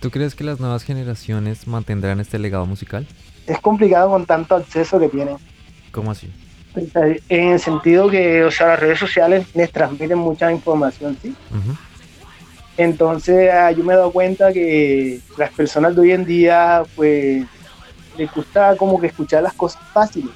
¿Tú 0.00 0.10
crees 0.10 0.34
que 0.34 0.44
las 0.44 0.60
nuevas 0.60 0.84
generaciones 0.84 1.66
mantendrán 1.66 2.20
este 2.20 2.38
legado 2.38 2.66
musical? 2.66 3.06
Es 3.46 3.60
complicado 3.60 4.10
con 4.10 4.26
tanto 4.26 4.54
acceso 4.54 5.00
que 5.00 5.08
tienen. 5.08 5.36
¿Cómo 5.90 6.10
así? 6.10 6.30
En 7.28 7.52
el 7.52 7.60
sentido 7.60 8.08
que, 8.10 8.44
o 8.44 8.50
sea, 8.50 8.68
las 8.68 8.80
redes 8.80 8.98
sociales 8.98 9.46
les 9.54 9.72
transmiten 9.72 10.18
mucha 10.18 10.52
información, 10.52 11.16
¿sí? 11.22 11.34
Entonces, 12.76 13.50
ah, 13.50 13.72
yo 13.72 13.82
me 13.82 13.94
he 13.94 13.96
dado 13.96 14.12
cuenta 14.12 14.52
que 14.52 15.20
las 15.38 15.50
personas 15.52 15.94
de 15.94 16.02
hoy 16.02 16.12
en 16.12 16.26
día, 16.26 16.82
pues, 16.94 17.46
les 18.18 18.32
gusta 18.34 18.76
como 18.76 19.00
que 19.00 19.06
escuchar 19.06 19.42
las 19.42 19.54
cosas 19.54 19.82
fáciles, 19.94 20.30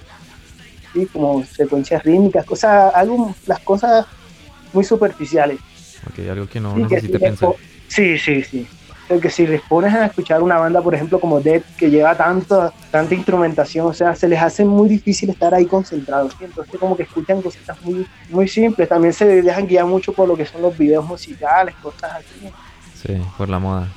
¿sí? 0.94 1.06
Como 1.12 1.44
secuencias 1.44 2.02
rítmicas, 2.02 2.46
cosas, 2.46 2.94
algo, 2.94 3.35
las 3.46 3.61
cosas 3.61 4.06
muy 4.72 4.85
superficiales. 4.85 5.59
Ok, 6.08 6.28
algo 6.30 6.46
que 6.46 6.60
no 6.60 6.76
necesite 6.76 7.18
pensar. 7.18 7.50
Sí, 7.88 8.18
sí, 8.18 8.42
sí. 8.42 8.66
que 9.20 9.30
si 9.30 9.46
les 9.46 9.60
pones 9.62 9.92
a 9.92 10.06
escuchar 10.06 10.42
una 10.42 10.58
banda, 10.58 10.80
por 10.80 10.94
ejemplo, 10.94 11.18
como 11.18 11.40
Dead, 11.40 11.62
que 11.76 11.90
lleva 11.90 12.14
tanto, 12.14 12.72
tanta 12.90 13.14
instrumentación, 13.14 13.86
o 13.86 13.92
sea, 13.92 14.14
se 14.14 14.28
les 14.28 14.40
hace 14.40 14.64
muy 14.64 14.88
difícil 14.88 15.30
estar 15.30 15.52
ahí 15.52 15.66
concentrados. 15.66 16.36
Entonces, 16.40 16.78
como 16.78 16.96
que 16.96 17.02
escuchan 17.02 17.42
cositas 17.42 17.80
muy, 17.82 18.06
muy 18.28 18.46
simples. 18.46 18.88
También 18.88 19.12
se 19.12 19.42
dejan 19.42 19.66
guiar 19.66 19.86
mucho 19.86 20.12
por 20.12 20.28
lo 20.28 20.36
que 20.36 20.46
son 20.46 20.62
los 20.62 20.76
videos 20.78 21.04
musicales, 21.04 21.74
cosas 21.82 22.12
así. 22.12 22.52
Sí, 22.94 23.20
por 23.36 23.48
la 23.48 23.58
moda. 23.58 23.88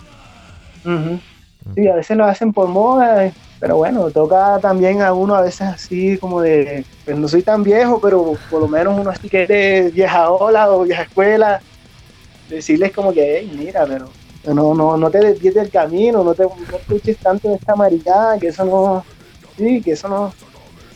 Sí, 1.76 1.88
a 1.88 1.96
veces 1.96 2.18
lo 2.18 2.26
hacen 2.26 2.52
por 2.52 2.68
moda, 2.68 3.32
pero 3.60 3.78
bueno, 3.78 4.12
toca 4.12 4.60
también 4.60 5.02
a 5.02 5.14
uno 5.14 5.36
a 5.36 5.42
veces 5.42 5.62
así 5.62 6.18
como 6.18 6.42
de, 6.42 6.84
pues 7.06 7.18
no 7.18 7.28
soy 7.28 7.42
tan 7.42 7.64
viejo, 7.64 8.02
pero 8.02 8.34
por 8.50 8.62
lo 8.62 8.68
menos 8.68 9.00
uno 9.00 9.10
así 9.10 9.30
que 9.30 9.44
es 9.44 9.48
de 9.48 9.92
vieja 9.94 10.30
ola 10.30 10.70
o 10.70 10.84
vieja 10.84 11.04
escuela, 11.04 11.62
decirles 12.50 12.92
como 12.92 13.14
que, 13.14 13.40
hey, 13.40 13.52
mira, 13.58 13.86
pero 13.86 14.10
no, 14.54 14.74
no, 14.74 14.98
no 14.98 15.10
te 15.10 15.20
desvíes 15.20 15.54
del 15.54 15.70
camino, 15.70 16.24
no 16.24 16.34
te 16.34 16.44
escuches 16.44 17.18
tanto 17.18 17.50
de 17.50 17.56
esta 17.56 17.76
maricada, 17.76 18.38
que 18.38 18.48
eso 18.48 18.66
no, 18.66 19.06
sí, 19.58 19.82
que 19.82 19.92
eso 19.94 20.08
no. 20.10 20.34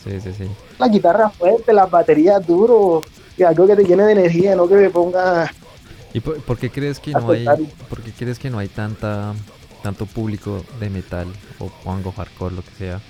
Sí, 0.03 0.19
sí, 0.19 0.33
sí. 0.37 0.47
La 0.77 0.87
guitarra 0.87 1.29
fuerte, 1.29 1.73
las 1.73 1.89
baterías 1.89 2.45
duro, 2.45 3.03
y 3.37 3.43
algo 3.43 3.67
que 3.67 3.75
te 3.75 3.83
llene 3.83 4.03
de 4.03 4.11
energía, 4.13 4.55
no 4.55 4.67
que 4.67 4.75
me 4.75 4.89
ponga... 4.89 5.51
¿Y 6.13 6.19
por, 6.19 6.57
qué 6.57 6.69
crees 6.71 6.99
que 6.99 7.11
no 7.11 7.29
hay, 7.29 7.45
por 7.89 8.01
qué 8.01 8.11
crees 8.11 8.39
que 8.39 8.49
no 8.49 8.57
hay 8.57 8.69
tanta, 8.69 9.33
tanto 9.83 10.05
público 10.07 10.63
de 10.79 10.89
metal 10.89 11.27
o 11.59 11.69
pongo 11.83 12.11
hardcore, 12.11 12.55
lo 12.55 12.63
que 12.63 12.71
sea, 12.71 13.01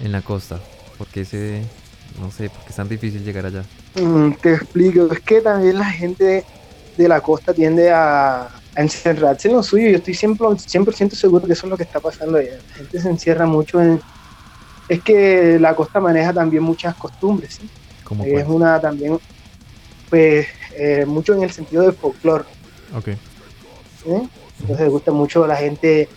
en 0.00 0.12
la 0.12 0.20
costa? 0.20 0.60
Porque 0.98 1.22
ese, 1.22 1.62
no 2.20 2.30
sé, 2.30 2.50
porque 2.50 2.70
es 2.70 2.76
tan 2.76 2.88
difícil 2.88 3.24
llegar 3.24 3.46
allá. 3.46 3.64
Mm, 3.94 4.32
te 4.34 4.54
explico, 4.54 5.08
es 5.10 5.20
que 5.20 5.40
también 5.40 5.78
la 5.78 5.86
gente 5.86 6.44
de 6.96 7.08
la 7.08 7.20
costa 7.20 7.54
tiende 7.54 7.90
a, 7.90 8.48
encerrarse 8.74 9.48
en 9.48 9.54
lo 9.54 9.62
suyo. 9.62 9.90
Yo 9.90 9.98
estoy 9.98 10.14
100%, 10.14 11.10
seguro 11.10 11.46
que 11.46 11.52
eso 11.52 11.66
es 11.66 11.70
lo 11.70 11.76
que 11.76 11.82
está 11.82 12.00
pasando 12.00 12.38
allá. 12.38 12.58
La 12.70 12.74
gente 12.76 13.00
se 13.00 13.08
encierra 13.08 13.46
mucho 13.46 13.80
en... 13.82 14.00
Es 14.88 15.02
que 15.02 15.58
la 15.60 15.74
costa 15.74 16.00
maneja 16.00 16.32
también 16.32 16.62
muchas 16.62 16.94
costumbres, 16.94 17.60
¿sí? 17.60 17.68
es 18.26 18.46
una 18.46 18.80
también, 18.80 19.18
pues, 20.10 20.46
eh, 20.74 21.04
mucho 21.06 21.34
en 21.34 21.44
el 21.44 21.52
sentido 21.52 21.82
del 21.82 21.92
folclore. 21.92 22.44
Ok. 22.96 23.08
Entonces 24.04 24.86
le 24.86 24.88
gusta 24.88 25.12
mucho 25.12 25.44
a 25.44 25.48
la 25.48 25.56
gente 25.56 26.08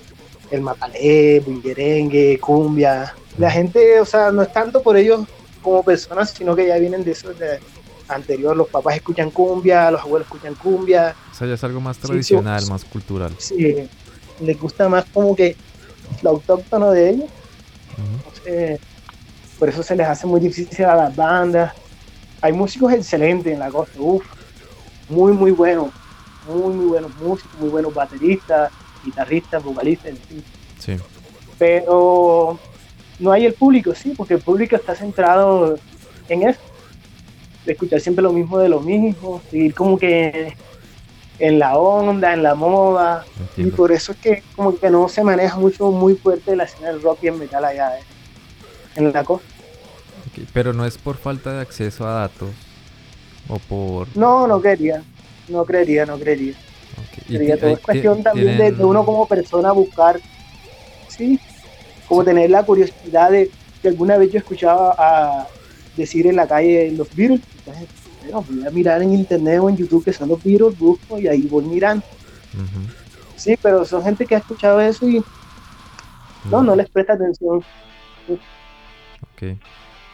el 0.51 0.61
mapalé, 0.61 1.39
bullerengue, 1.39 2.39
cumbia. 2.39 3.13
La 3.37 3.51
gente, 3.51 3.99
o 3.99 4.05
sea, 4.05 4.31
no 4.31 4.41
es 4.41 4.51
tanto 4.51 4.81
por 4.81 4.97
ellos 4.97 5.25
como 5.61 5.83
personas, 5.83 6.31
sino 6.31 6.55
que 6.55 6.67
ya 6.67 6.77
vienen 6.77 7.03
de 7.03 7.11
eso 7.11 7.33
de, 7.33 7.59
anterior, 8.07 8.55
los 8.55 8.67
papás 8.67 8.95
escuchan 8.95 9.31
cumbia, 9.31 9.91
los 9.91 10.01
abuelos 10.01 10.27
escuchan 10.27 10.55
cumbia. 10.55 11.15
O 11.31 11.35
sea, 11.35 11.47
ya 11.47 11.53
es 11.53 11.63
algo 11.63 11.81
más 11.81 11.97
tradicional, 11.97 12.65
más 12.67 12.85
cultural. 12.85 13.33
Sí, 13.37 13.87
les 14.39 14.59
gusta 14.59 14.89
más 14.89 15.05
como 15.13 15.35
que 15.35 15.55
lo 16.21 16.31
autóctono 16.31 16.91
de 16.91 17.09
ellos. 17.09 17.29
por 19.57 19.69
eso 19.69 19.83
se 19.83 19.95
les 19.95 20.07
hace 20.07 20.27
muy 20.27 20.39
difícil 20.39 20.85
a 20.85 20.95
las 20.95 21.15
bandas. 21.15 21.73
Hay 22.41 22.53
músicos 22.53 22.93
excelentes 22.93 23.51
en 23.53 23.59
la 23.59 23.69
costa, 23.69 23.99
uff, 23.99 24.25
muy, 25.09 25.33
muy 25.33 25.51
buenos, 25.51 25.89
muy, 26.47 26.73
muy 26.73 26.85
buenos 26.85 27.15
músicos, 27.15 27.59
muy 27.59 27.69
buenos 27.69 27.93
bateristas, 27.93 28.71
guitarristas, 29.03 29.63
vocalistas, 29.63 30.07
en 30.07 30.17
fin. 30.17 30.43
Sí. 30.79 30.95
Pero 31.57 32.59
no 33.19 33.31
hay 33.31 33.45
el 33.45 33.53
público, 33.53 33.95
sí, 33.95 34.13
porque 34.15 34.35
el 34.35 34.41
público 34.41 34.75
está 34.75 34.93
centrado 34.93 35.79
en 36.27 36.49
eso 36.49 36.59
escuchar 37.65 37.99
siempre 37.99 38.23
lo 38.23 38.33
mismo 38.33 38.57
de 38.59 38.69
lo 38.69 38.81
mismo, 38.81 39.41
seguir 39.49 39.73
como 39.73 39.97
que 39.97 40.53
en 41.39 41.59
la 41.59 41.77
onda, 41.77 42.33
en 42.33 42.43
la 42.43 42.55
moda. 42.55 43.25
Y 43.57 43.65
por 43.65 43.91
eso 43.91 44.11
es 44.11 44.17
que 44.19 44.43
como 44.55 44.77
que 44.77 44.89
no 44.89 45.07
se 45.09 45.23
maneja 45.23 45.57
mucho 45.57 45.91
muy 45.91 46.15
fuerte 46.15 46.55
la 46.55 46.65
escena 46.65 46.89
del 46.89 47.01
rock 47.01 47.19
y 47.23 47.27
el 47.27 47.35
metal 47.35 47.65
allá 47.65 47.97
eh, 47.97 48.03
en 48.95 49.11
la 49.11 49.23
costa. 49.23 49.47
pero 50.53 50.73
no 50.73 50.85
es 50.85 50.97
por 50.97 51.17
falta 51.17 51.53
de 51.53 51.61
acceso 51.61 52.07
a 52.07 52.13
datos 52.13 52.49
o 53.47 53.59
por... 53.59 54.07
No, 54.15 54.47
no 54.47 54.61
quería, 54.61 55.03
no 55.47 55.65
creería, 55.65 56.05
no 56.05 56.17
creería. 56.17 56.53
Okay. 57.27 57.57
todo 57.57 57.71
es 57.71 57.79
cuestión 57.79 58.23
también 58.23 58.57
de, 58.57 58.83
uno 58.83 59.05
como 59.05 59.27
persona 59.27 59.71
buscar, 59.71 60.19
sí, 61.09 61.39
como 62.07 62.23
tener 62.23 62.49
la 62.49 62.63
curiosidad 62.63 63.31
de 63.31 63.49
que 63.81 63.89
alguna 63.89 64.17
vez 64.17 64.31
yo 64.31 64.39
escuchaba 64.39 64.95
a 64.97 65.47
decir 65.97 66.27
en 66.27 66.37
la 66.37 66.47
calle 66.47 66.91
los 66.91 67.13
Beatles, 67.13 67.41
voy 68.31 68.65
a 68.65 68.69
mirar 68.71 69.01
en 69.01 69.13
internet 69.13 69.59
o 69.61 69.69
en 69.69 69.77
YouTube 69.77 70.03
que 70.03 70.13
son 70.13 70.29
los 70.29 70.43
Beatles, 70.43 70.77
busco 70.77 71.19
y 71.19 71.27
ahí 71.27 71.41
voy 71.43 71.65
mirando. 71.65 72.05
Sí, 73.35 73.57
pero 73.61 73.85
son 73.85 74.03
gente 74.03 74.25
que 74.25 74.35
ha 74.35 74.39
escuchado 74.39 74.79
eso 74.79 75.07
y 75.07 75.23
no, 76.49 76.63
no 76.63 76.75
les 76.75 76.89
presta 76.89 77.13
atención. 77.13 77.63
Ok. 78.27 79.57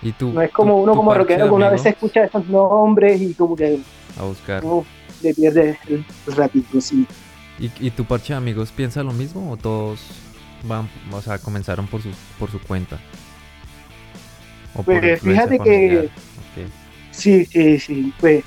¿Y 0.04 0.12
tú, 0.14 0.32
no 0.34 0.42
es 0.42 0.52
como 0.52 0.82
uno 0.82 0.96
como 0.96 1.14
rockero 1.14 1.46
que 1.46 1.52
una 1.52 1.70
vez 1.70 1.86
escucha 1.86 2.24
esos 2.24 2.48
nombres 2.48 3.22
y 3.22 3.36
como 3.36 3.56
que 3.56 3.80
a 4.18 4.24
buscar. 4.24 4.64
le 5.22 5.34
pierde 5.36 5.78
el, 5.88 6.04
ratito, 6.36 6.82
sí. 6.82 7.06
¿Y, 7.60 7.72
¿Y 7.80 7.92
tu 7.92 8.06
parche 8.06 8.34
de 8.34 8.38
amigos 8.38 8.72
piensa 8.72 9.04
lo 9.04 9.12
mismo 9.12 9.52
o 9.52 9.58
todos 9.58 10.00
van, 10.64 10.90
o 11.12 11.22
sea, 11.22 11.38
comenzaron 11.38 11.88
por 11.88 12.02
su, 12.02 12.10
por 12.40 12.50
su 12.50 12.60
cuenta? 12.60 13.00
pues 14.86 15.22
fíjate 15.22 15.60
que 15.60 16.10
sí, 17.12 17.46
sí, 17.46 17.80
sí, 17.80 18.14
pues 18.20 18.44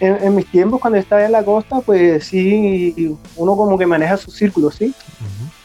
en, 0.00 0.34
mis 0.34 0.50
tiempos 0.50 0.80
cuando 0.80 0.98
estaba 0.98 1.24
en 1.24 1.32
la 1.32 1.44
costa, 1.44 1.80
pues 1.80 2.24
sí, 2.24 3.16
uno 3.36 3.56
como 3.56 3.78
que 3.78 3.86
maneja 3.86 4.16
su 4.16 4.30
círculo, 4.30 4.70
¿sí? 4.70 4.94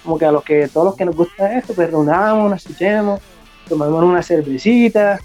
Como 0.03 0.17
que 0.17 0.25
a 0.25 0.31
los 0.31 0.43
que, 0.43 0.67
todos 0.67 0.85
los 0.85 0.95
que 0.95 1.05
nos 1.05 1.15
gusta 1.15 1.57
esto, 1.57 1.73
pues 1.73 1.89
reunamos, 1.89 2.49
nos 2.49 2.61
escuchemos, 2.65 3.21
tomamos 3.67 4.03
una 4.03 4.21
cervecita, 4.21 5.19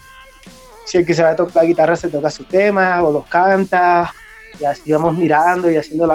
si 0.87 0.99
el 0.99 1.07
que 1.07 1.15
se 1.15 1.23
va 1.23 1.31
a 1.31 1.37
tocar 1.37 1.57
la 1.57 1.65
guitarra 1.65 1.97
se 1.97 2.09
toca 2.09 2.31
su 2.31 2.45
tema 2.45 3.03
o 3.03 3.13
los 3.13 3.27
canta, 3.27 4.13
y 4.59 4.65
así 4.65 4.93
vamos 4.93 5.17
mirando 5.17 5.71
y 5.71 5.77
haciendo 5.77 6.07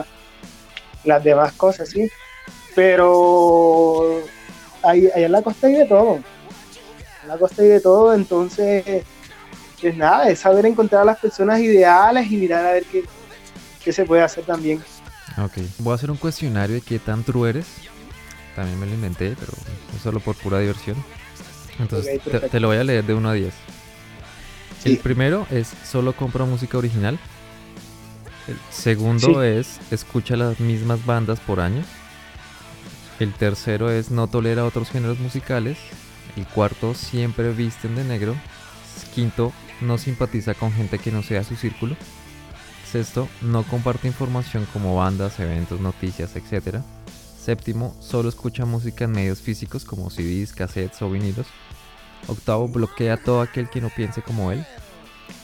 las 1.04 1.24
demás 1.24 1.54
cosas, 1.54 1.90
¿sí? 1.90 2.10
Pero 2.74 4.22
ahí, 4.84 5.10
ahí 5.14 5.24
en 5.26 5.32
la 5.32 5.42
costa 5.42 5.68
hay 5.68 5.74
de 5.74 5.86
todo 5.86 6.20
la 7.28 7.38
costa 7.38 7.64
y 7.64 7.68
de 7.68 7.82
todo, 7.82 8.14
entonces, 8.14 9.04
pues 9.86 9.98
nada, 9.98 10.28
es 10.32 10.40
saber 10.40 10.66
encontrar 10.66 11.04
a 11.04 11.06
las 11.06 11.20
personas 11.20 11.60
ideales 11.60 12.32
y 12.32 12.38
mirar 12.38 12.66
a 12.66 12.72
ver 12.72 12.86
qué, 12.86 13.04
qué 13.84 13.94
se 13.94 14.04
puede 14.04 14.24
hacer 14.24 14.44
también. 14.44 14.82
Ok, 15.38 15.60
voy 15.78 15.92
a 15.92 15.96
hacer 15.96 16.10
un 16.10 16.18
cuestionario 16.18 16.74
de 16.74 16.82
qué 16.82 16.98
tan 16.98 17.24
true 17.24 17.48
eres. 17.48 17.68
También 18.56 18.80
me 18.80 18.88
lo 18.88 18.96
inventé, 18.96 19.36
pero 19.40 19.54
solo 20.02 20.20
por 20.22 20.36
pura 20.38 20.58
diversión. 20.58 20.98
Entonces, 21.78 22.20
te, 22.50 22.60
lo 22.60 22.70
voy 22.70 22.78
a 22.78 22.84
leer 22.84 23.04
de 23.04 23.14
1 23.14 23.30
a 23.30 23.34
10. 23.34 23.54
El 24.86 24.98
primero 24.98 25.46
es 25.52 25.72
solo 25.84 26.14
compra 26.16 26.46
música 26.46 26.80
original. 26.80 27.20
El 28.48 28.58
segundo 28.72 29.44
es 29.44 29.80
escucha 29.92 30.36
las 30.36 30.60
mismas 30.60 31.06
bandas 31.06 31.40
por 31.40 31.60
año. 31.60 31.84
El 33.20 33.34
tercero 33.34 33.92
es 33.92 34.10
no 34.10 34.26
tolera 34.26 34.66
otros 34.66 34.90
géneros 34.90 35.20
musicales. 35.20 35.78
El 36.36 36.48
cuarto, 36.48 36.96
siempre 36.96 37.52
visten 37.52 37.94
de 37.94 38.04
negro. 38.04 38.36
Quinto, 39.14 39.54
no 39.82 39.98
simpatiza 39.98 40.54
con 40.54 40.72
gente 40.72 41.00
que 41.00 41.12
no 41.12 41.24
sea 41.24 41.44
su 41.44 41.56
círculo. 41.56 41.96
Sexto, 42.92 43.28
no 43.42 43.64
comparte 43.64 44.08
información 44.08 44.68
como 44.72 44.96
bandas, 44.96 45.40
eventos, 45.40 45.80
noticias, 45.80 46.36
etc. 46.36 46.78
Séptimo, 47.40 47.96
solo 48.00 48.30
escucha 48.30 48.66
música 48.66 49.06
en 49.06 49.12
medios 49.12 49.42
físicos 49.42 49.86
como 49.86 50.10
CDs, 50.10 50.54
cassettes 50.54 51.02
o 51.02 51.10
vinilos. 51.10 51.48
Octavo, 52.28 52.68
bloquea 52.68 53.16
a 53.16 53.18
todo 53.18 53.42
aquel 53.42 53.70
que 53.70 53.82
no 53.82 53.90
piense 53.90 54.22
como 54.22 54.52
él. 54.52 54.66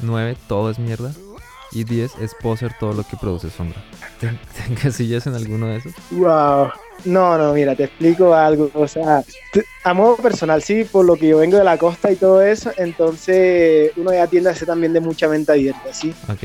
9. 0.01 0.37
Todo 0.47 0.71
es 0.71 0.79
mierda. 0.79 1.13
Y 1.71 1.83
10. 1.83 2.15
Es 2.21 2.35
poser 2.35 2.73
todo 2.79 2.93
lo 2.93 3.03
que 3.03 3.15
produce 3.15 3.49
sombra. 3.49 3.81
¿Te, 4.19 4.27
encasillas 4.69 5.25
en 5.27 5.35
alguno 5.35 5.67
de 5.67 5.77
esos? 5.77 5.93
Wow. 6.11 6.69
No, 7.05 7.37
no, 7.37 7.53
mira, 7.53 7.75
te 7.75 7.85
explico 7.85 8.33
algo. 8.33 8.69
O 8.73 8.87
sea, 8.87 9.23
a 9.83 9.93
modo 9.93 10.17
personal, 10.17 10.61
sí, 10.61 10.83
por 10.83 11.05
lo 11.05 11.15
que 11.15 11.29
yo 11.29 11.37
vengo 11.37 11.57
de 11.57 11.63
la 11.63 11.77
costa 11.77 12.11
y 12.11 12.15
todo 12.15 12.41
eso, 12.41 12.71
entonces 12.77 13.91
uno 13.95 14.13
ya 14.13 14.27
tiende 14.27 14.49
a 14.49 14.55
ser 14.55 14.67
también 14.67 14.93
de 14.93 14.99
mucha 14.99 15.27
mente 15.27 15.51
abierta, 15.51 15.93
¿sí? 15.93 16.13
Ok. 16.29 16.43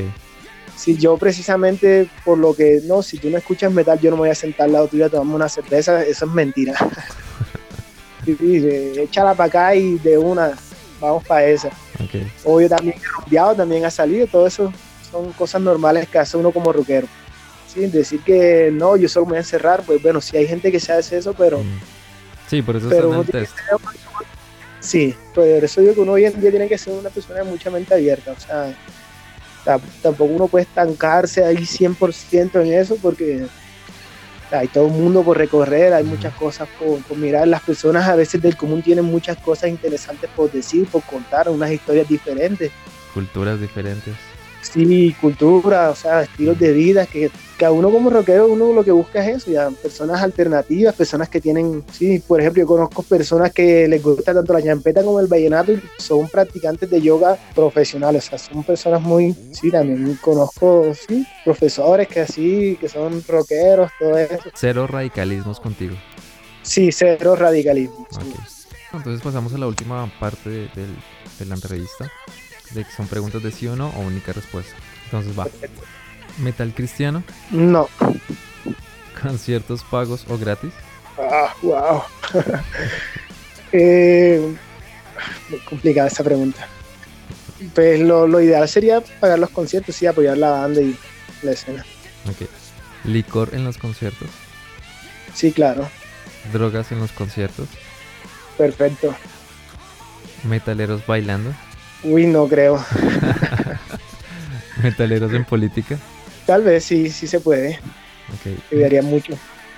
Si 0.76 0.96
yo 0.96 1.16
precisamente, 1.16 2.08
por 2.24 2.38
lo 2.38 2.54
que, 2.54 2.80
no, 2.84 3.02
si 3.02 3.18
tú 3.18 3.30
no 3.30 3.38
escuchas 3.38 3.72
metal, 3.72 3.98
yo 3.98 4.10
no 4.10 4.16
me 4.16 4.20
voy 4.20 4.30
a 4.30 4.34
sentar 4.34 4.66
al 4.66 4.72
lado 4.72 4.88
tuyo 4.88 5.06
a 5.06 5.08
tomarme 5.08 5.34
una 5.34 5.48
cerveza, 5.48 6.02
eso 6.02 6.26
es 6.26 6.30
mentira. 6.30 6.74
sí, 8.24 8.36
sí, 8.38 9.00
échala 9.00 9.34
para 9.34 9.48
acá 9.48 9.74
y 9.74 9.98
de 9.98 10.18
una, 10.18 10.52
vamos 11.00 11.24
para 11.24 11.46
esa. 11.46 11.70
Okay. 12.02 12.30
Obvio 12.44 12.68
también 12.68 12.96
he 13.30 13.56
también 13.56 13.84
ha 13.84 13.90
salido, 13.90 14.26
todo 14.26 14.46
eso 14.46 14.72
son 15.16 15.32
cosas 15.32 15.60
normales 15.60 16.08
que 16.08 16.18
hace 16.18 16.36
uno 16.36 16.50
como 16.50 16.72
rockero. 16.72 17.06
Decir 17.74 18.20
que 18.20 18.70
no, 18.72 18.96
yo 18.96 19.06
solo 19.06 19.26
me 19.26 19.30
voy 19.32 19.36
a 19.36 19.40
encerrar, 19.40 19.82
pues 19.84 20.02
bueno, 20.02 20.18
si 20.22 20.34
hay 20.34 20.46
gente 20.46 20.72
que 20.72 20.80
se 20.80 20.92
hace 20.92 21.18
eso, 21.18 21.34
pero... 21.34 21.58
Mm. 21.58 21.80
Sí, 22.48 22.62
por 22.62 22.76
eso 22.76 22.88
pero 22.88 23.22
el 23.22 23.48
Sí, 24.80 25.14
por 25.34 25.44
eso 25.44 25.82
digo 25.82 25.92
que 25.92 26.00
uno 26.00 26.12
hoy 26.12 26.24
en 26.24 26.40
día 26.40 26.50
tiene 26.50 26.68
que 26.68 26.78
ser 26.78 26.94
una 26.94 27.10
persona 27.10 27.40
de 27.40 27.44
mucha 27.44 27.70
mente 27.70 27.92
abierta, 27.92 28.32
o 28.32 28.40
sea, 28.40 28.72
tampoco 30.00 30.32
uno 30.32 30.46
puede 30.46 30.62
estancarse 30.62 31.44
ahí 31.44 31.56
100% 31.56 32.62
en 32.62 32.72
eso 32.72 32.96
porque 33.02 33.44
hay 34.50 34.68
todo 34.68 34.84
un 34.84 34.98
mundo 34.98 35.22
por 35.22 35.36
recorrer, 35.36 35.92
hay 35.92 36.04
muchas 36.04 36.32
cosas 36.34 36.68
por, 36.78 37.02
por, 37.02 37.18
mirar. 37.18 37.46
Las 37.46 37.62
personas 37.62 38.08
a 38.08 38.14
veces 38.14 38.40
del 38.40 38.56
común 38.56 38.80
tienen 38.80 39.04
muchas 39.04 39.36
cosas 39.38 39.68
interesantes 39.68 40.30
por 40.34 40.50
decir, 40.50 40.86
por 40.86 41.02
contar, 41.02 41.50
unas 41.50 41.72
historias 41.72 42.08
diferentes. 42.08 42.70
Culturas 43.12 43.60
diferentes. 43.60 44.14
Sí, 44.72 45.14
cultura, 45.20 45.90
o 45.90 45.94
sea, 45.94 46.22
estilos 46.22 46.58
de 46.58 46.72
vida, 46.72 47.06
que 47.06 47.30
cada 47.56 47.72
uno 47.72 47.90
como 47.90 48.10
rockero, 48.10 48.48
uno 48.48 48.72
lo 48.72 48.84
que 48.84 48.90
busca 48.90 49.24
es 49.24 49.36
eso, 49.36 49.50
ya, 49.50 49.70
personas 49.70 50.22
alternativas, 50.22 50.94
personas 50.94 51.28
que 51.28 51.40
tienen, 51.40 51.84
sí, 51.90 52.18
por 52.18 52.40
ejemplo, 52.40 52.62
yo 52.62 52.66
conozco 52.66 53.02
personas 53.02 53.52
que 53.52 53.88
les 53.88 54.02
gusta 54.02 54.34
tanto 54.34 54.52
la 54.52 54.62
champeta 54.62 55.02
como 55.02 55.20
el 55.20 55.26
vallenato 55.26 55.72
y 55.72 55.82
son 55.98 56.28
practicantes 56.28 56.90
de 56.90 57.00
yoga 57.00 57.38
profesionales, 57.54 58.26
o 58.26 58.28
sea, 58.30 58.38
son 58.38 58.62
personas 58.64 59.00
muy, 59.00 59.34
sí, 59.52 59.70
también 59.70 60.18
conozco, 60.20 60.92
sí, 60.94 61.26
profesores 61.44 62.08
que 62.08 62.20
así, 62.20 62.76
que 62.80 62.88
son 62.88 63.22
rockeros, 63.26 63.90
todo 63.98 64.18
eso. 64.18 64.50
Cero 64.54 64.86
radicalismos 64.86 65.60
contigo. 65.60 65.94
Sí, 66.62 66.90
cero 66.92 67.36
radicalismo. 67.36 68.06
Okay. 68.12 68.34
Entonces 68.92 69.22
pasamos 69.22 69.54
a 69.54 69.58
la 69.58 69.66
última 69.66 70.10
parte 70.18 70.50
de, 70.50 70.60
de, 70.74 70.86
de 71.38 71.44
la 71.46 71.54
entrevista 71.54 72.10
de 72.70 72.84
que 72.84 72.90
son 72.90 73.06
preguntas 73.06 73.42
de 73.42 73.50
sí 73.50 73.66
o 73.66 73.76
no 73.76 73.88
o 73.90 74.00
única 74.00 74.32
respuesta. 74.32 74.74
Entonces 75.04 75.38
va. 75.38 75.46
¿Metal 76.38 76.72
cristiano? 76.74 77.22
No. 77.50 77.88
¿Conciertos 79.22 79.82
pagos 79.84 80.26
o 80.28 80.36
gratis? 80.36 80.72
Ah, 81.18 81.54
wow. 81.62 82.02
eh, 83.72 84.54
muy 85.48 85.60
complicada 85.60 86.08
esa 86.08 86.22
pregunta. 86.22 86.68
Pues 87.74 88.00
lo, 88.00 88.26
lo, 88.26 88.40
ideal 88.40 88.68
sería 88.68 89.00
pagar 89.00 89.38
los 89.38 89.48
conciertos 89.50 90.00
y 90.02 90.06
apoyar 90.06 90.36
la 90.36 90.50
banda 90.50 90.82
y 90.82 90.94
la 91.42 91.52
escena. 91.52 91.84
Ok. 92.28 92.48
¿Licor 93.04 93.54
en 93.54 93.64
los 93.64 93.78
conciertos? 93.78 94.28
Sí, 95.32 95.52
claro. 95.52 95.88
¿Drogas 96.52 96.92
en 96.92 96.98
los 96.98 97.12
conciertos? 97.12 97.68
Perfecto. 98.58 99.14
¿Metaleros 100.44 101.06
bailando? 101.06 101.52
Uy, 102.06 102.26
no 102.26 102.46
creo. 102.46 102.82
¿Metaleros 104.82 105.32
en 105.32 105.44
política? 105.44 105.98
Tal 106.46 106.62
vez 106.62 106.84
sí, 106.84 107.10
sí 107.10 107.26
se 107.26 107.40
puede. 107.40 107.80
Okay. 108.38 108.56
Ayudaría 108.70 109.02
mucho. 109.02 109.32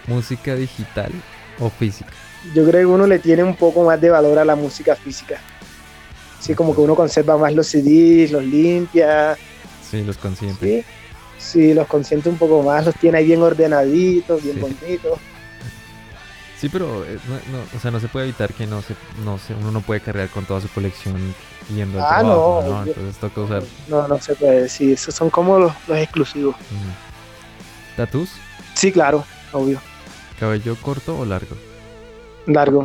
¿Música 0.07 0.55
digital 0.55 1.11
o 1.59 1.71
física? 1.71 2.11
Yo 2.55 2.69
creo 2.69 2.81
que 2.81 2.87
uno 2.87 3.07
le 3.07 3.19
tiene 3.19 3.43
un 3.43 3.57
poco 3.57 3.83
más 3.83 3.99
de 4.01 4.11
valor 4.11 4.39
a 4.39 4.45
la 4.45 4.57
música 4.57 4.95
física. 4.95 5.41
Sí, 6.39 6.55
como 6.55 6.75
que 6.75 6.83
uno 6.83 6.95
conserva 6.95 7.39
más 7.39 7.55
los 7.55 7.67
CDs, 7.67 8.31
los 8.31 8.45
limpia. 8.45 9.37
Sí, 9.89 10.03
los 10.05 10.19
consiente. 10.19 10.85
Sí, 11.39 11.61
sí 11.69 11.75
los 11.75 11.87
consiente 11.87 12.29
un 12.29 12.37
poco 12.37 12.63
más, 12.63 12.85
los 12.85 12.95
tiene 12.97 13.19
ahí 13.19 13.27
bien 13.27 13.43
ordenaditos, 13.43 14.43
bien 14.43 14.57
sí. 14.57 14.61
bonitos. 14.61 15.19
Sí, 16.59 16.69
pero 16.69 17.05
eh, 17.05 17.19
no, 17.29 17.35
no, 17.57 17.65
o 17.77 17.79
sea, 17.79 17.93
no 17.93 18.01
se 18.01 18.09
puede 18.09 18.27
evitar 18.27 18.53
que 18.53 18.67
no 18.67 18.83
se, 18.83 18.97
no 19.25 19.39
se, 19.39 19.55
uno 19.55 19.71
no 19.71 19.81
puede 19.81 20.01
cargar 20.01 20.29
con 20.29 20.45
toda 20.45 20.61
su 20.61 20.69
colección 20.69 21.15
yendo 21.73 21.99
al 21.99 22.05
ah, 22.05 22.19
trabajo, 22.19 22.63
no, 22.65 22.71
¿no? 22.71 22.87
Entonces 22.87 23.17
toca 23.19 23.41
usar. 23.43 23.63
No, 23.87 24.09
no 24.09 24.19
se 24.19 24.35
puede, 24.35 24.69
sí, 24.69 24.93
esos 24.93 25.15
son 25.15 25.31
como 25.31 25.57
los, 25.59 25.73
los 25.87 25.99
exclusivos. 25.99 26.57
¿Tatús? 27.97 28.33
Sí, 28.75 28.91
claro, 28.91 29.25
obvio. 29.53 29.81
¿Cabello 30.41 30.77
corto 30.83 31.17
o 31.17 31.25
largo? 31.25 31.57
Largo. 32.47 32.83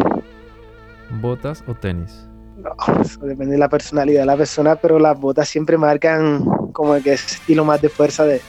¿Botas 1.09 1.63
o 1.67 1.73
tenis? 1.73 2.27
No, 2.57 2.75
eso 3.01 3.21
depende 3.21 3.53
de 3.53 3.59
la 3.59 3.69
personalidad 3.69 4.21
de 4.21 4.25
la 4.27 4.37
persona, 4.37 4.75
pero 4.75 4.99
las 4.99 5.19
botas 5.19 5.49
siempre 5.49 5.79
marcan 5.79 6.45
como 6.73 6.93
que 7.01 7.13
ese 7.13 7.35
estilo 7.35 7.65
más 7.65 7.81
de 7.81 7.89
fuerza 7.89 8.23
de, 8.23 8.39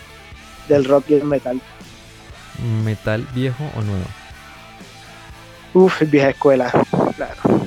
del 0.69 0.85
rock 0.85 1.05
y 1.09 1.15
el 1.15 1.25
metal. 1.25 1.59
¿Metal 2.85 3.27
viejo 3.35 3.65
o 3.75 3.81
nuevo? 3.81 4.05
Uf, 5.75 6.03
vieja 6.09 6.31
escuela, 6.31 6.71
claro. 7.17 7.67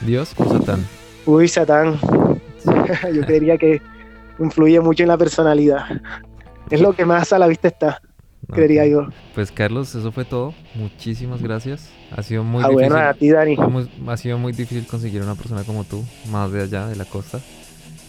¿Dios 0.00 0.34
o 0.36 0.44
Satán? 0.44 0.84
Uy, 1.26 1.46
Satán. 1.46 1.98
Yo 3.14 3.22
creería 3.22 3.56
que 3.56 3.80
influye 4.40 4.80
mucho 4.80 5.04
en 5.04 5.08
la 5.08 5.16
personalidad. 5.16 5.84
Es 6.70 6.80
lo 6.80 6.92
que 6.92 7.04
más 7.04 7.32
a 7.32 7.38
la 7.38 7.46
vista 7.46 7.68
está, 7.68 8.00
no. 8.46 8.54
creería 8.54 8.86
yo. 8.86 9.08
Pues 9.34 9.50
Carlos, 9.50 9.94
eso 9.94 10.12
fue 10.12 10.24
todo. 10.24 10.54
Muchísimas 10.74 11.42
gracias. 11.42 11.88
Ha 12.12 12.22
sido 12.22 12.44
muy 12.44 12.62
ah, 12.62 12.68
difícil. 12.68 12.90
Bueno, 12.90 13.08
a 13.08 13.14
ti, 13.14 13.30
Dani. 13.30 13.56
Ha 14.06 14.16
sido 14.16 14.38
muy 14.38 14.52
difícil 14.52 14.86
conseguir 14.86 15.22
una 15.22 15.34
persona 15.34 15.64
como 15.64 15.84
tú, 15.84 16.04
más 16.30 16.52
de 16.52 16.62
allá 16.62 16.86
de 16.86 16.96
la 16.96 17.04
costa. 17.04 17.40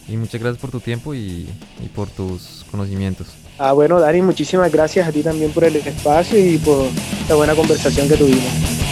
Y 0.08 0.16
muchas 0.16 0.40
gracias 0.40 0.60
por 0.60 0.70
tu 0.70 0.80
tiempo 0.80 1.14
y, 1.14 1.48
y 1.80 1.88
por 1.94 2.08
tus 2.08 2.64
conocimientos. 2.70 3.34
Ah, 3.58 3.72
bueno, 3.72 4.00
Dani, 4.00 4.22
muchísimas 4.22 4.72
gracias 4.72 5.06
a 5.06 5.12
ti 5.12 5.22
también 5.22 5.52
por 5.52 5.64
el 5.64 5.76
espacio 5.76 6.38
y 6.38 6.58
por 6.58 6.86
la 7.28 7.34
buena 7.34 7.54
conversación 7.54 8.08
que 8.08 8.16
tuvimos. 8.16 8.91